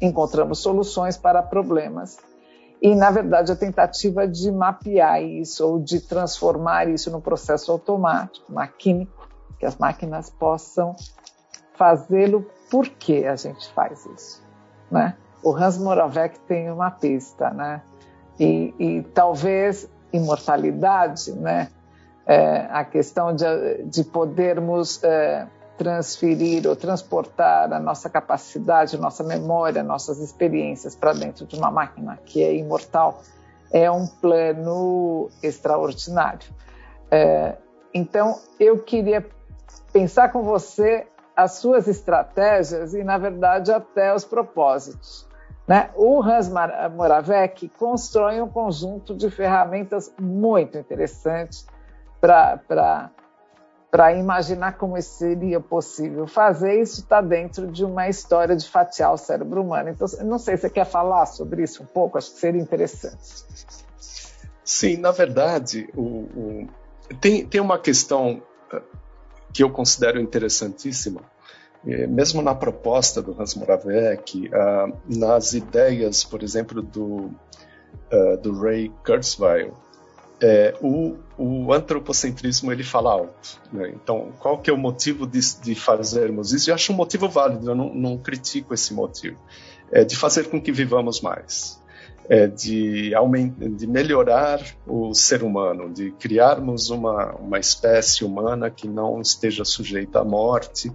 encontramos 0.00 0.58
soluções 0.58 1.16
para 1.16 1.40
problemas. 1.40 2.18
E, 2.82 2.94
na 2.94 3.10
verdade, 3.10 3.52
a 3.52 3.56
tentativa 3.56 4.26
de 4.26 4.50
mapear 4.50 5.22
isso 5.22 5.66
ou 5.66 5.78
de 5.78 6.00
transformar 6.00 6.88
isso 6.88 7.10
num 7.10 7.20
processo 7.20 7.70
automático, 7.70 8.52
maquínico, 8.52 9.28
que 9.60 9.64
as 9.64 9.76
máquinas 9.76 10.28
possam 10.28 10.94
fazê-lo 11.74 12.44
por 12.70 12.88
que 12.88 13.24
a 13.26 13.36
gente 13.36 13.68
faz 13.72 14.04
isso, 14.06 14.42
né? 14.90 15.16
O 15.42 15.54
Hans 15.54 15.78
Moravec 15.78 16.38
tem 16.40 16.70
uma 16.70 16.90
pista, 16.90 17.50
né? 17.50 17.82
E, 18.38 18.74
e 18.78 19.02
talvez 19.14 19.88
imortalidade, 20.12 21.32
né? 21.32 21.68
É, 22.26 22.66
a 22.70 22.84
questão 22.84 23.34
de, 23.34 23.84
de 23.84 24.02
podermos 24.02 25.02
é, 25.04 25.46
transferir 25.78 26.66
ou 26.66 26.74
transportar 26.74 27.72
a 27.72 27.78
nossa 27.78 28.10
capacidade, 28.10 28.98
nossa 28.98 29.22
memória, 29.22 29.82
nossas 29.82 30.18
experiências 30.18 30.96
para 30.96 31.12
dentro 31.12 31.46
de 31.46 31.56
uma 31.56 31.70
máquina 31.70 32.18
que 32.24 32.42
é 32.42 32.54
imortal, 32.56 33.22
é 33.70 33.90
um 33.90 34.06
plano 34.06 35.30
extraordinário. 35.42 36.48
É, 37.10 37.56
então, 37.94 38.40
eu 38.58 38.78
queria 38.78 39.24
pensar 39.92 40.32
com 40.32 40.42
você 40.42 41.06
as 41.36 41.52
suas 41.52 41.86
estratégias 41.86 42.94
e, 42.94 43.04
na 43.04 43.18
verdade, 43.18 43.70
até 43.70 44.14
os 44.14 44.24
propósitos. 44.24 45.28
Né? 45.68 45.90
O 45.94 46.22
Hans 46.22 46.48
Moravec 46.48 47.68
constrói 47.76 48.40
um 48.40 48.48
conjunto 48.48 49.14
de 49.14 49.28
ferramentas 49.28 50.12
muito 50.18 50.78
interessantes 50.78 51.66
para 52.20 53.10
imaginar 54.14 54.78
como 54.78 55.00
seria 55.02 55.60
possível 55.60 56.26
fazer, 56.26 56.80
isso 56.80 57.00
está 57.00 57.20
dentro 57.20 57.66
de 57.66 57.84
uma 57.84 58.08
história 58.08 58.56
de 58.56 58.66
fatiar 58.66 59.12
o 59.12 59.18
cérebro 59.18 59.60
humano. 59.62 59.90
Então, 59.90 60.06
não 60.24 60.38
sei, 60.38 60.56
você 60.56 60.70
quer 60.70 60.86
falar 60.86 61.26
sobre 61.26 61.64
isso 61.64 61.82
um 61.82 61.86
pouco? 61.86 62.16
Acho 62.16 62.32
que 62.32 62.38
seria 62.38 62.62
interessante. 62.62 63.44
Sim, 64.64 64.96
na 64.96 65.10
verdade, 65.10 65.88
o, 65.96 66.02
o, 66.02 66.68
tem, 67.20 67.46
tem 67.46 67.60
uma 67.60 67.78
questão 67.78 68.42
que 69.56 69.62
eu 69.62 69.70
considero 69.70 70.20
interessantíssima, 70.20 71.22
eh, 71.86 72.06
mesmo 72.06 72.42
na 72.42 72.54
proposta 72.54 73.22
do 73.22 73.34
Hans 73.40 73.54
Moravec, 73.54 74.48
uh, 74.48 74.94
nas 75.08 75.54
ideias, 75.54 76.22
por 76.22 76.42
exemplo, 76.42 76.82
do, 76.82 77.30
uh, 78.12 78.36
do 78.42 78.60
Ray 78.60 78.92
Kurzweil, 79.02 79.72
é, 80.42 80.74
o, 80.82 81.16
o, 81.38 81.72
antropocentrismo 81.72 82.70
ele 82.70 82.84
fala 82.84 83.10
alto. 83.10 83.58
Né? 83.72 83.94
Então, 83.94 84.34
qual 84.38 84.58
que 84.58 84.68
é 84.68 84.72
o 84.74 84.76
motivo 84.76 85.26
de, 85.26 85.40
de 85.62 85.74
fazermos 85.74 86.52
isso? 86.52 86.68
Eu 86.68 86.74
acho 86.74 86.92
um 86.92 86.96
motivo 86.96 87.26
válido, 87.26 87.70
eu 87.70 87.74
não, 87.74 87.94
não 87.94 88.18
critico 88.18 88.74
esse 88.74 88.92
motivo. 88.92 89.38
É 89.90 90.04
de 90.04 90.14
fazer 90.14 90.50
com 90.50 90.60
que 90.60 90.70
vivamos 90.70 91.22
mais, 91.22 91.82
é 92.28 92.46
de, 92.46 93.12
de 93.76 93.86
melhorar 93.86 94.60
o 94.86 95.14
ser 95.14 95.42
humano, 95.42 95.92
de 95.92 96.10
criarmos 96.12 96.90
uma, 96.90 97.34
uma 97.36 97.58
espécie 97.58 98.24
humana 98.24 98.70
que 98.70 98.88
não 98.88 99.20
esteja 99.20 99.64
sujeita 99.64 100.20
à 100.20 100.24
morte, 100.24 100.92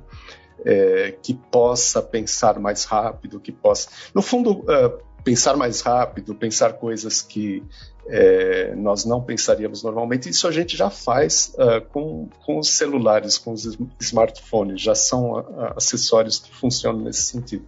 é, 0.65 1.15
que 1.21 1.33
possa 1.33 2.01
pensar 2.01 2.59
mais 2.59 2.83
rápido, 2.83 3.39
que 3.39 3.51
possa, 3.51 3.89
no 4.13 4.21
fundo, 4.21 4.59
uh, 4.59 5.11
pensar 5.23 5.55
mais 5.55 5.81
rápido, 5.81 6.35
pensar 6.35 6.73
coisas 6.73 7.21
que 7.21 7.63
é, 8.07 8.75
nós 8.75 9.05
não 9.05 9.21
pensaríamos 9.23 9.83
normalmente. 9.83 10.29
Isso 10.29 10.47
a 10.47 10.51
gente 10.51 10.75
já 10.75 10.89
faz 10.89 11.53
uh, 11.55 11.85
com, 11.89 12.27
com 12.45 12.59
os 12.59 12.69
celulares, 12.69 13.37
com 13.37 13.53
os 13.53 13.77
smartphones, 13.99 14.81
já 14.81 14.95
são 14.95 15.33
uh, 15.33 15.73
acessórios 15.77 16.39
que 16.39 16.53
funcionam 16.53 17.01
nesse 17.01 17.23
sentido. 17.23 17.65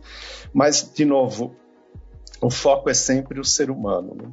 Mas, 0.54 0.91
de 0.93 1.06
novo, 1.06 1.56
o 2.44 2.50
foco 2.50 2.90
é 2.90 2.94
sempre 2.94 3.40
o 3.40 3.46
ser 3.46 3.72
humano. 3.72 4.16
Né? 4.16 4.32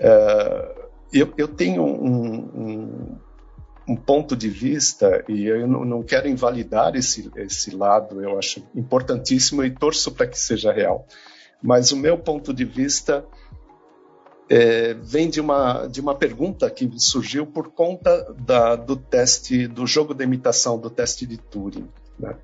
Uh, 0.00 0.90
eu, 1.12 1.34
eu, 1.36 1.48
tenho 1.48 1.82
um, 1.82 2.38
um, 2.54 3.18
um, 3.88 3.96
ponto 3.96 4.36
de 4.36 4.48
vista, 4.48 5.24
e 5.28 5.46
eu 5.46 5.66
não, 5.66 5.84
não 5.84 6.02
quero 6.02 6.28
invalidar 6.28 6.94
esse, 6.94 7.30
esse 7.36 7.74
lado, 7.74 8.22
eu 8.22 8.38
acho 8.38 8.64
importantíssimo 8.74 9.64
e 9.64 9.70
torço 9.70 10.12
para 10.12 10.26
que 10.26 10.38
seja 10.38 10.72
real. 10.72 11.06
Mas 11.62 11.90
o 11.92 11.96
meu 11.96 12.16
ponto 12.16 12.54
de 12.54 12.64
vista 12.64 13.24
é, 14.48 14.94
vem 14.94 15.28
de 15.28 15.40
uma, 15.40 15.86
de 15.86 16.00
uma 16.00 16.14
pergunta 16.14 16.70
que 16.70 16.88
surgiu 16.98 17.46
por 17.46 17.72
conta 17.72 18.32
da, 18.38 18.76
do 18.76 18.96
teste, 18.96 19.66
do 19.66 19.86
jogo 19.86 20.14
de 20.14 20.24
imitação, 20.24 20.78
do 20.78 20.88
teste 20.88 21.26
de 21.26 21.36
Turing. 21.36 21.88
Né? 22.18 22.36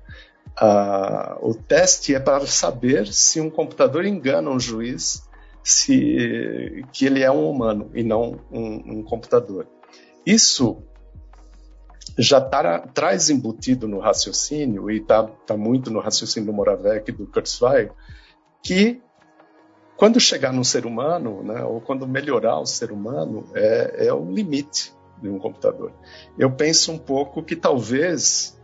Ah, 0.59 1.37
o 1.41 1.53
teste 1.53 2.15
é 2.15 2.19
para 2.19 2.45
saber 2.47 3.07
se 3.13 3.39
um 3.39 3.49
computador 3.49 4.05
engana 4.05 4.49
um 4.49 4.59
juiz 4.59 5.27
se 5.63 6.85
que 6.93 7.05
ele 7.05 7.21
é 7.21 7.29
um 7.29 7.49
humano 7.49 7.91
e 7.93 8.01
não 8.01 8.39
um, 8.51 8.99
um 8.99 9.03
computador. 9.03 9.67
Isso 10.25 10.81
já 12.17 12.41
tá, 12.41 12.79
traz 12.79 13.29
embutido 13.29 13.87
no 13.87 13.99
raciocínio, 13.99 14.89
e 14.89 14.97
está 14.97 15.23
tá 15.23 15.55
muito 15.55 15.91
no 15.91 15.99
raciocínio 15.99 16.47
do 16.47 16.53
Moravec 16.53 17.11
e 17.11 17.13
do 17.13 17.27
Kurzweil, 17.27 17.91
que 18.63 19.01
quando 19.95 20.19
chegar 20.19 20.53
no 20.53 20.63
ser 20.63 20.85
humano, 20.85 21.43
né, 21.43 21.63
ou 21.63 21.81
quando 21.81 22.07
melhorar 22.07 22.59
o 22.59 22.65
ser 22.65 22.91
humano, 22.91 23.49
é, 23.53 24.07
é 24.07 24.13
o 24.13 24.31
limite 24.31 24.93
de 25.21 25.29
um 25.29 25.37
computador. 25.37 25.91
Eu 26.37 26.51
penso 26.51 26.91
um 26.91 26.97
pouco 26.97 27.43
que 27.43 27.55
talvez 27.55 28.56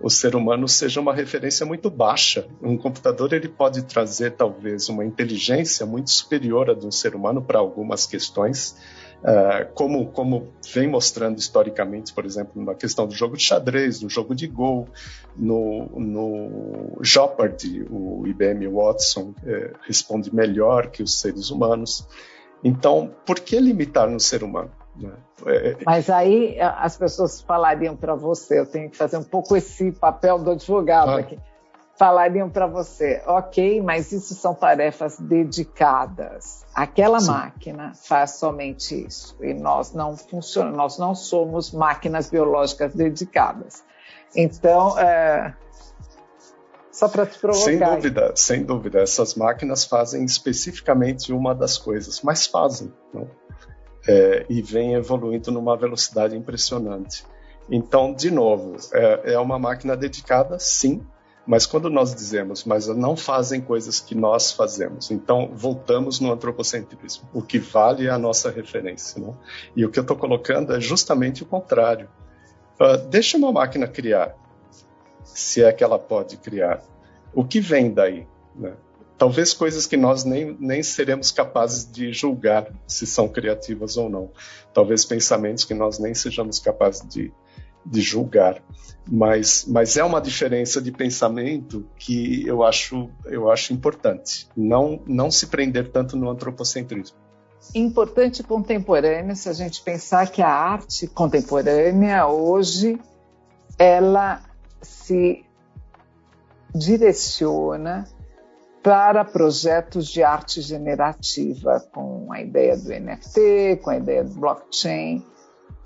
o 0.00 0.08
ser 0.08 0.36
humano 0.36 0.68
seja 0.68 1.00
uma 1.00 1.12
referência 1.12 1.66
muito 1.66 1.90
baixa. 1.90 2.46
Um 2.62 2.76
computador 2.76 3.32
ele 3.32 3.48
pode 3.48 3.82
trazer 3.82 4.32
talvez 4.32 4.88
uma 4.88 5.04
inteligência 5.04 5.84
muito 5.84 6.10
superior 6.10 6.70
à 6.70 6.74
de 6.74 6.86
um 6.86 6.92
ser 6.92 7.14
humano 7.14 7.42
para 7.42 7.58
algumas 7.58 8.06
questões, 8.06 8.76
Uh, 9.18 9.66
como, 9.74 10.06
como 10.12 10.52
vem 10.72 10.86
mostrando 10.86 11.38
historicamente, 11.38 12.12
por 12.12 12.24
exemplo, 12.24 12.64
na 12.64 12.72
questão 12.72 13.04
do 13.04 13.12
jogo 13.12 13.36
de 13.36 13.42
xadrez, 13.42 14.00
no 14.00 14.08
jogo 14.08 14.32
de 14.32 14.46
Go, 14.46 14.86
no, 15.36 15.88
no 15.98 16.98
Jeopardy, 17.02 17.84
o 17.90 18.24
IBM 18.28 18.68
Watson 18.68 19.34
uh, 19.42 19.76
responde 19.82 20.32
melhor 20.32 20.88
que 20.90 21.02
os 21.02 21.18
seres 21.18 21.50
humanos. 21.50 22.06
Então, 22.62 23.12
por 23.26 23.40
que 23.40 23.58
limitar 23.58 24.08
no 24.08 24.20
ser 24.20 24.44
humano? 24.44 24.70
Né? 24.98 25.12
Mas 25.84 26.10
aí 26.10 26.58
as 26.60 26.96
pessoas 26.96 27.40
falariam 27.40 27.96
para 27.96 28.14
você, 28.14 28.58
eu 28.58 28.66
tenho 28.66 28.90
que 28.90 28.96
fazer 28.96 29.16
um 29.16 29.24
pouco 29.24 29.56
esse 29.56 29.92
papel 29.92 30.38
do 30.38 30.50
advogado 30.50 31.10
ah. 31.10 31.18
aqui 31.20 31.38
falariam 31.98 32.48
para 32.48 32.66
você, 32.66 33.20
ok, 33.26 33.82
mas 33.82 34.12
isso 34.12 34.32
são 34.34 34.54
tarefas 34.54 35.18
dedicadas. 35.18 36.64
Aquela 36.72 37.18
Sim. 37.18 37.32
máquina 37.32 37.92
faz 37.92 38.38
somente 38.38 39.04
isso 39.04 39.36
e 39.40 39.52
nós 39.52 39.92
não 39.92 40.16
funcionamos, 40.16 40.76
nós 40.78 40.98
não 40.98 41.14
somos 41.14 41.72
máquinas 41.72 42.30
biológicas 42.30 42.94
dedicadas. 42.94 43.82
Então, 44.36 44.96
é, 44.96 45.52
só 46.92 47.08
para 47.08 47.26
te 47.26 47.36
provocar. 47.40 47.64
Sem 47.64 47.78
dúvida, 47.78 48.32
sem 48.36 48.64
dúvida. 48.64 49.00
Essas 49.00 49.34
máquinas 49.34 49.84
fazem 49.84 50.24
especificamente 50.24 51.32
uma 51.32 51.52
das 51.52 51.76
coisas, 51.76 52.20
mas 52.22 52.46
fazem, 52.46 52.92
não? 53.12 53.28
É, 54.08 54.46
e 54.48 54.62
vem 54.62 54.94
evoluindo 54.94 55.52
numa 55.52 55.76
velocidade 55.76 56.34
impressionante. 56.34 57.24
Então, 57.70 58.14
de 58.14 58.30
novo, 58.30 58.76
é, 58.92 59.34
é 59.34 59.38
uma 59.38 59.58
máquina 59.58 59.94
dedicada, 59.94 60.58
sim, 60.58 61.06
mas 61.48 61.64
quando 61.64 61.88
nós 61.88 62.14
dizemos, 62.14 62.64
mas 62.64 62.88
não 62.88 63.16
fazem 63.16 63.58
coisas 63.58 64.00
que 64.00 64.14
nós 64.14 64.52
fazemos, 64.52 65.10
então 65.10 65.50
voltamos 65.54 66.20
no 66.20 66.30
antropocentrismo. 66.30 67.26
O 67.32 67.40
que 67.40 67.58
vale 67.58 68.06
é 68.06 68.10
a 68.10 68.18
nossa 68.18 68.50
referência. 68.50 69.18
Não? 69.18 69.34
E 69.74 69.82
o 69.82 69.90
que 69.90 69.98
eu 69.98 70.02
estou 70.02 70.14
colocando 70.14 70.74
é 70.74 70.80
justamente 70.80 71.42
o 71.42 71.46
contrário. 71.46 72.08
Uh, 72.78 72.98
deixa 73.08 73.38
uma 73.38 73.50
máquina 73.50 73.88
criar, 73.88 74.36
se 75.24 75.62
é 75.62 75.72
que 75.72 75.82
ela 75.82 75.98
pode 75.98 76.36
criar. 76.36 76.82
o 77.34 77.42
que 77.42 77.60
vem 77.60 77.94
daí? 77.94 78.26
Né? 78.54 78.74
Talvez 79.18 79.52
coisas 79.52 79.84
que 79.84 79.96
nós 79.96 80.24
nem, 80.24 80.56
nem 80.60 80.80
seremos 80.80 81.32
capazes 81.32 81.90
de 81.90 82.12
julgar 82.12 82.72
se 82.86 83.04
são 83.04 83.28
criativas 83.28 83.96
ou 83.96 84.08
não. 84.08 84.30
Talvez 84.72 85.04
pensamentos 85.04 85.64
que 85.64 85.74
nós 85.74 85.98
nem 85.98 86.14
sejamos 86.14 86.60
capazes 86.60 87.06
de, 87.08 87.32
de 87.84 88.00
julgar. 88.00 88.62
Mas, 89.10 89.64
mas 89.66 89.96
é 89.96 90.04
uma 90.04 90.20
diferença 90.20 90.80
de 90.80 90.92
pensamento 90.92 91.84
que 91.96 92.46
eu 92.46 92.62
acho, 92.62 93.10
eu 93.24 93.50
acho 93.50 93.72
importante. 93.72 94.48
Não, 94.56 95.02
não 95.04 95.32
se 95.32 95.48
prender 95.48 95.88
tanto 95.88 96.16
no 96.16 96.30
antropocentrismo. 96.30 97.16
Importante 97.74 98.44
contemporâneo, 98.44 99.34
se 99.34 99.48
a 99.48 99.52
gente 99.52 99.82
pensar 99.82 100.30
que 100.30 100.40
a 100.40 100.48
arte 100.48 101.08
contemporânea 101.08 102.26
hoje 102.28 103.00
ela 103.76 104.42
se 104.80 105.44
direciona 106.72 108.06
para 108.88 109.22
projetos 109.22 110.06
de 110.06 110.22
arte 110.22 110.62
generativa, 110.62 111.78
com 111.92 112.32
a 112.32 112.40
ideia 112.40 112.74
do 112.74 112.88
NFT, 112.88 113.82
com 113.82 113.90
a 113.90 113.98
ideia 113.98 114.24
do 114.24 114.32
blockchain, 114.40 115.22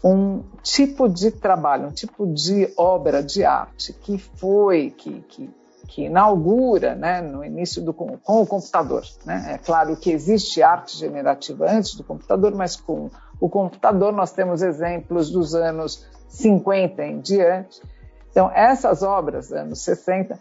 um 0.04 0.44
tipo 0.62 1.08
de 1.08 1.32
trabalho, 1.32 1.88
um 1.88 1.90
tipo 1.90 2.32
de 2.32 2.72
obra 2.76 3.20
de 3.20 3.44
arte 3.44 3.92
que 3.92 4.18
foi, 4.18 4.94
que, 4.96 5.20
que, 5.22 5.50
que 5.88 6.02
inaugura 6.04 6.94
né, 6.94 7.20
no 7.20 7.44
início 7.44 7.82
do, 7.82 7.92
com, 7.92 8.20
o 8.24 8.46
computador. 8.46 9.02
Né? 9.26 9.54
É 9.54 9.58
claro 9.58 9.96
que 9.96 10.12
existe 10.12 10.62
arte 10.62 10.96
generativa 10.96 11.68
antes 11.68 11.96
do 11.96 12.04
computador, 12.04 12.54
mas 12.54 12.76
com 12.76 13.10
o 13.40 13.48
computador 13.48 14.12
nós 14.12 14.30
temos 14.30 14.62
exemplos 14.62 15.28
dos 15.28 15.56
anos 15.56 16.06
50 16.28 17.02
em 17.02 17.18
diante. 17.18 17.82
Então, 18.30 18.48
essas 18.54 19.02
obras, 19.02 19.52
anos 19.52 19.82
60, 19.82 20.38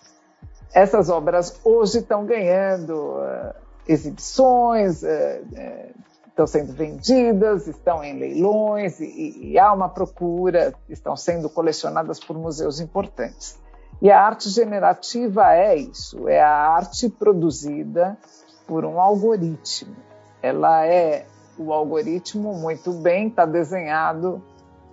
essas 0.73 1.09
obras 1.09 1.59
hoje 1.63 1.99
estão 1.99 2.25
ganhando 2.25 2.93
uh, 2.93 3.53
exibições, 3.87 5.03
uh, 5.03 5.05
uh, 5.05 6.01
estão 6.27 6.47
sendo 6.47 6.73
vendidas, 6.73 7.67
estão 7.67 8.03
em 8.03 8.17
leilões 8.17 8.99
e, 8.99 9.51
e, 9.51 9.59
há 9.59 9.71
uma 9.73 9.89
procura, 9.89 10.73
estão 10.89 11.15
sendo 11.15 11.49
colecionadas 11.49 12.19
por 12.19 12.37
museus 12.37 12.79
importantes. 12.79 13.59
E 14.01 14.09
a 14.09 14.19
arte 14.19 14.49
generativa 14.49 15.53
é 15.53 15.75
isso, 15.75 16.27
é 16.27 16.41
a 16.41 16.49
arte 16.49 17.09
produzida 17.09 18.17
por 18.65 18.85
um 18.85 18.99
algoritmo. 18.99 19.95
Ela 20.41 20.87
é 20.87 21.25
o 21.57 21.71
algoritmo 21.71 22.53
muito 22.53 22.93
bem, 22.93 23.27
está 23.27 23.45
desenhado 23.45 24.41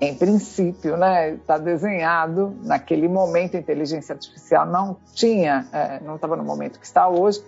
em 0.00 0.14
princípio, 0.14 0.96
né, 0.96 1.30
está 1.30 1.58
desenhado 1.58 2.56
naquele 2.62 3.08
momento. 3.08 3.56
A 3.56 3.60
inteligência 3.60 4.12
artificial 4.12 4.64
não 4.66 4.96
tinha, 5.14 5.66
é, 5.72 6.00
não 6.00 6.16
estava 6.16 6.36
no 6.36 6.44
momento 6.44 6.78
que 6.78 6.86
está 6.86 7.08
hoje, 7.08 7.42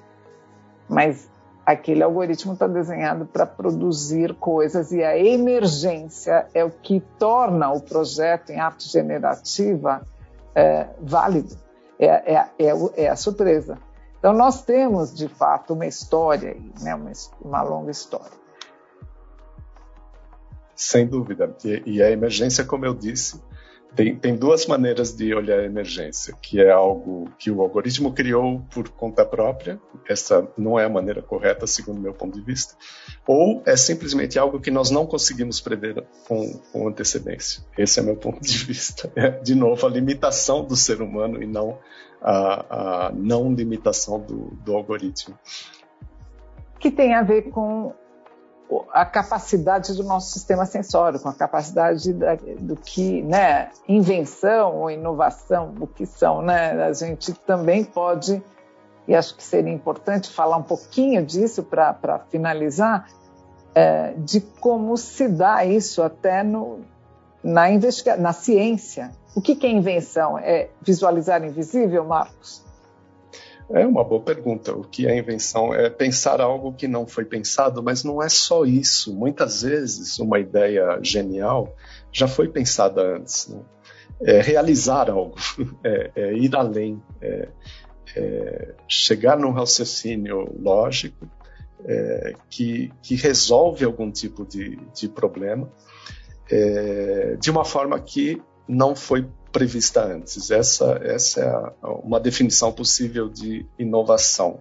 mas 0.89 1.31
aquele 1.65 2.03
algoritmo 2.03 2.55
está 2.55 2.67
desenhado 2.67 3.27
para 3.27 3.47
produzir 3.47 4.35
coisas 4.35 4.91
e 4.91 5.05
a 5.05 5.17
emergência 5.17 6.49
é 6.53 6.65
o 6.65 6.71
que 6.71 7.01
torna 7.19 7.71
o 7.71 7.81
projeto 7.81 8.51
em 8.51 8.59
arte 8.59 8.89
generativa 8.89 10.05
é, 10.55 10.89
válido. 11.01 11.57
É, 12.03 12.35
é, 12.35 12.49
é, 12.59 12.73
é, 12.97 13.09
a 13.11 13.17
surpresa. 13.17 13.79
Então, 14.19 14.33
nós 14.33 14.63
temos, 14.63 15.15
de 15.15 15.29
fato, 15.29 15.75
uma 15.75 15.85
história, 15.85 16.57
né, 16.81 16.95
uma, 16.95 17.13
uma 17.43 17.63
longa 17.63 17.91
história. 17.91 18.41
Sem 20.81 21.07
dúvida. 21.07 21.55
E, 21.63 21.83
e, 21.85 22.03
a 22.03 22.11
emergência, 22.11 22.65
como 22.65 22.87
eu 22.87 22.95
disse, 22.95 23.39
tem, 23.95 24.17
tem 24.17 24.35
duas 24.35 24.65
maneiras 24.65 25.15
de 25.15 25.35
olhar 25.35 25.61
a 25.61 25.65
emergência, 25.65 26.35
que 26.41 26.59
é 26.59 26.71
algo 26.71 27.29
que 27.39 27.51
o 27.51 27.61
algoritmo 27.61 28.15
criou 28.15 28.63
por 28.73 28.89
conta 28.89 29.23
própria, 29.23 29.79
essa 30.09 30.49
não 30.57 30.81
é 30.81 30.87
a 30.87 30.89
maneira 30.89 31.21
correta, 31.21 31.67
segundo 31.67 32.01
meu 32.01 32.15
ponto 32.15 32.39
de 32.39 32.43
vista, 32.43 32.75
ou 33.27 33.63
é 33.67 33.77
simplesmente 33.77 34.39
algo 34.39 34.59
que 34.59 34.71
nós 34.71 34.91
não 34.91 35.05
conseguimos 35.05 35.61
prever 35.61 36.03
com, 36.27 36.59
com 36.73 36.89
antecedência. 36.89 37.63
Esse 37.77 38.01
é 38.01 38.03
meu 38.03 38.17
ponto 38.17 38.41
de 38.41 38.57
vista. 38.65 39.13
É, 39.15 39.29
de 39.29 39.55
novo, 39.55 39.87
a 39.87 39.91
limitação 39.91 40.65
do 40.65 40.77
ser 40.77 41.03
humano 41.03 41.43
e 41.43 41.47
não 41.47 41.79
a, 42.23 43.09
a 43.09 43.13
não 43.13 43.53
limitação 43.53 44.19
do, 44.19 44.57
do 44.65 44.75
algoritmo. 44.75 45.39
Que 46.79 46.91
tem 46.91 47.15
a 47.15 47.23
ver 47.23 47.51
com 47.51 47.93
a 48.93 49.05
capacidade 49.05 49.95
do 49.95 50.05
nosso 50.05 50.33
sistema 50.33 50.65
sensório, 50.65 51.19
com 51.19 51.29
a 51.29 51.35
capacidade 51.35 52.13
da, 52.13 52.37
do 52.59 52.77
que, 52.77 53.23
né, 53.23 53.71
invenção 53.89 54.77
ou 54.77 54.91
inovação, 54.91 55.75
o 55.81 55.87
que 55.87 56.07
são, 56.07 56.41
né? 56.41 56.73
A 56.85 56.93
gente 56.93 57.33
também 57.33 57.83
pode, 57.83 58.43
e 59.09 59.15
acho 59.15 59.37
que 59.37 59.43
seria 59.43 59.73
importante 59.73 60.31
falar 60.31 60.57
um 60.57 60.63
pouquinho 60.63 61.25
disso 61.25 61.63
para 61.65 62.21
finalizar, 62.31 63.09
é, 63.75 64.15
de 64.17 64.41
como 64.41 64.97
se 64.97 65.29
dá 65.29 65.65
isso 65.65 66.03
até 66.03 66.43
no, 66.43 66.81
na, 67.43 67.71
investiga 67.71 68.17
na 68.17 68.33
ciência. 68.33 69.11
O 69.35 69.41
que, 69.41 69.55
que 69.57 69.67
é 69.67 69.71
invenção? 69.71 70.39
É 70.39 70.71
visualizar 70.83 71.43
invisível, 71.45 72.05
Marcos? 72.05 72.65
É 73.73 73.87
uma 73.87 74.03
boa 74.03 74.21
pergunta. 74.21 74.75
O 74.75 74.83
que 74.83 75.07
é 75.07 75.17
invenção? 75.17 75.73
É 75.73 75.89
pensar 75.89 76.41
algo 76.41 76.73
que 76.73 76.89
não 76.89 77.07
foi 77.07 77.25
pensado, 77.25 77.83
mas 77.83 78.03
não 78.03 78.21
é 78.21 78.29
só 78.29 78.65
isso. 78.65 79.15
Muitas 79.15 79.63
vezes, 79.63 80.19
uma 80.19 80.41
ideia 80.41 80.99
genial 81.03 81.75
já 82.13 82.27
foi 82.27 82.49
pensada 82.49 83.01
antes. 83.17 83.49
Né? 83.49 83.61
É 84.23 84.41
realizar 84.41 85.09
algo, 85.09 85.37
é, 85.85 86.11
é 86.17 86.35
ir 86.35 86.55
além, 86.57 87.01
é, 87.23 87.49
é 88.17 88.75
chegar 88.89 89.39
num 89.39 89.53
raciocínio 89.53 90.53
lógico 90.61 91.31
é, 91.85 92.35
que, 92.51 92.93
que, 93.03 93.15
resolve 93.15 93.85
algum 93.85 94.11
tipo 94.11 94.45
de, 94.45 94.77
de 94.95 95.09
problema 95.09 95.71
de 97.39 97.49
uma 97.49 97.65
forma 97.65 97.99
que 98.01 98.43
não 98.67 98.97
foi 98.97 99.25
prevista 99.53 100.05
antes. 100.05 100.51
Essa, 100.51 101.01
essa 101.03 101.41
é 101.41 101.87
uma 101.87 102.21
definição 102.21 102.73
possível 102.73 103.29
de 103.29 103.67
inovação. 103.79 104.61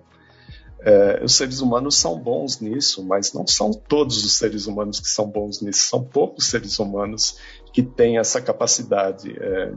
É, 0.82 1.22
os 1.24 1.36
seres 1.36 1.60
humanos 1.60 1.98
são 1.98 2.18
bons 2.18 2.62
nisso, 2.62 3.04
mas 3.06 3.34
não 3.34 3.46
são 3.46 3.72
todos 3.72 4.24
os 4.24 4.38
seres 4.38 4.66
humanos 4.66 5.00
que 5.00 5.10
são 5.10 5.28
bons 5.28 5.62
nisso. 5.62 5.90
São 5.90 6.04
poucos 6.04 6.46
seres 6.46 6.80
humanos 6.80 7.38
que 7.74 7.84
têm 7.84 8.18
essa 8.18 8.42
capacidade. 8.42 9.32
É, 9.38 9.74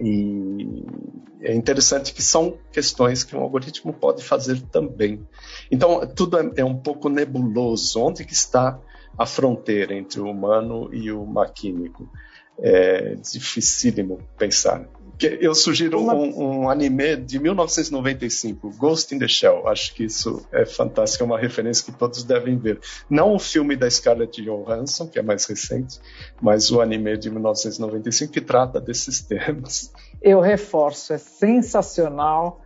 e 0.00 0.84
é 1.40 1.54
interessante 1.54 2.12
que 2.12 2.22
são 2.22 2.58
questões 2.72 3.22
que 3.22 3.36
um 3.36 3.40
algoritmo 3.40 3.92
pode 3.92 4.24
fazer 4.24 4.60
também. 4.62 5.26
Então, 5.70 6.04
tudo 6.06 6.38
é, 6.38 6.50
é 6.56 6.64
um 6.64 6.76
pouco 6.76 7.08
nebuloso. 7.08 8.00
Onde 8.00 8.24
que 8.24 8.32
está 8.32 8.80
a 9.16 9.24
fronteira 9.24 9.94
entre 9.94 10.20
o 10.20 10.28
humano 10.28 10.92
e 10.92 11.12
o 11.12 11.24
maquínico? 11.24 12.10
É 12.58 13.16
dificílimo 13.16 14.20
pensar. 14.38 14.86
Eu 15.20 15.54
sugiro 15.54 16.00
Uma... 16.00 16.14
um, 16.14 16.62
um, 16.62 16.70
anime 16.70 17.16
de 17.16 17.38
1995, 17.38 18.70
Ghost 18.76 19.14
in 19.14 19.18
the 19.18 19.28
Shell. 19.28 19.68
Acho 19.68 19.94
que 19.94 20.04
isso 20.04 20.44
é 20.52 20.66
fantástico, 20.66 21.22
é 21.22 21.26
uma 21.26 21.38
referência 21.38 21.84
que 21.84 21.96
todos 21.96 22.24
devem 22.24 22.58
ver. 22.58 22.80
Não 23.08 23.34
o 23.34 23.38
filme 23.38 23.76
da 23.76 23.88
Scarlett 23.88 24.42
Johansson, 24.42 25.06
que 25.06 25.18
é 25.18 25.22
mais 25.22 25.44
recente, 25.44 26.00
mas 26.42 26.70
o 26.70 26.80
anime 26.80 27.16
de 27.16 27.30
1995 27.30 28.32
que 28.32 28.40
trata 28.40 28.80
desses 28.80 29.20
temas. 29.22 29.92
Eu 30.20 30.40
reforço, 30.40 31.12
é 31.12 31.18
sensacional. 31.18 32.60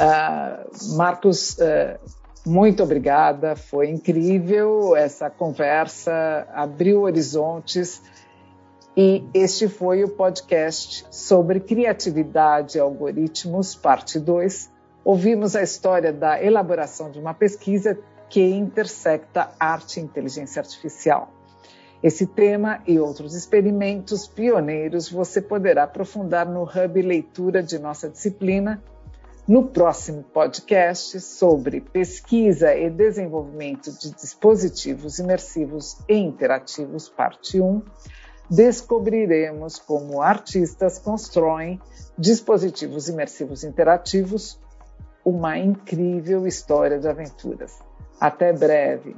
Uh, 0.00 0.96
Marcos, 0.96 1.58
uh, 1.58 2.00
muito 2.46 2.82
obrigada, 2.82 3.54
foi 3.54 3.90
incrível 3.90 4.96
essa 4.96 5.28
conversa, 5.28 6.48
abriu 6.54 7.02
horizontes 7.02 8.00
e 8.96 9.24
este 9.32 9.68
foi 9.68 10.02
o 10.02 10.08
podcast 10.08 11.06
sobre 11.10 11.60
criatividade 11.60 12.76
e 12.76 12.80
algoritmos, 12.80 13.74
parte 13.74 14.18
2. 14.18 14.70
Ouvimos 15.04 15.54
a 15.54 15.62
história 15.62 16.12
da 16.12 16.42
elaboração 16.42 17.10
de 17.10 17.20
uma 17.20 17.32
pesquisa 17.32 17.96
que 18.28 18.42
intersecta 18.42 19.50
arte 19.60 20.00
e 20.00 20.02
inteligência 20.02 20.60
artificial. 20.60 21.32
Esse 22.02 22.26
tema 22.26 22.82
e 22.86 22.98
outros 22.98 23.34
experimentos 23.34 24.26
pioneiros 24.26 25.08
você 25.08 25.40
poderá 25.40 25.84
aprofundar 25.84 26.48
no 26.48 26.62
Hub 26.64 27.02
Leitura 27.02 27.62
de 27.62 27.78
nossa 27.78 28.08
disciplina 28.08 28.82
no 29.46 29.68
próximo 29.68 30.22
podcast 30.22 31.20
sobre 31.20 31.80
pesquisa 31.80 32.74
e 32.74 32.90
desenvolvimento 32.90 33.92
de 33.98 34.14
dispositivos 34.14 35.18
imersivos 35.18 35.98
e 36.08 36.14
interativos, 36.14 37.08
parte 37.08 37.60
1 37.60 37.82
descobriremos 38.50 39.78
como 39.78 40.20
artistas 40.20 40.98
constroem 40.98 41.80
dispositivos 42.18 43.08
imersivos 43.08 43.62
interativos, 43.62 44.58
uma 45.24 45.56
incrível 45.58 46.46
história 46.46 46.98
de 46.98 47.08
aventuras. 47.08 47.78
Até 48.20 48.52
breve. 48.52 49.16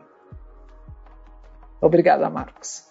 Obrigada, 1.80 2.28
Marcos. 2.28 2.84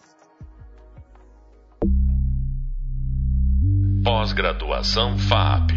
Pós-graduação 4.04 5.18
FAP 5.18 5.72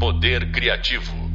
Poder 0.00 0.50
Criativo. 0.52 1.27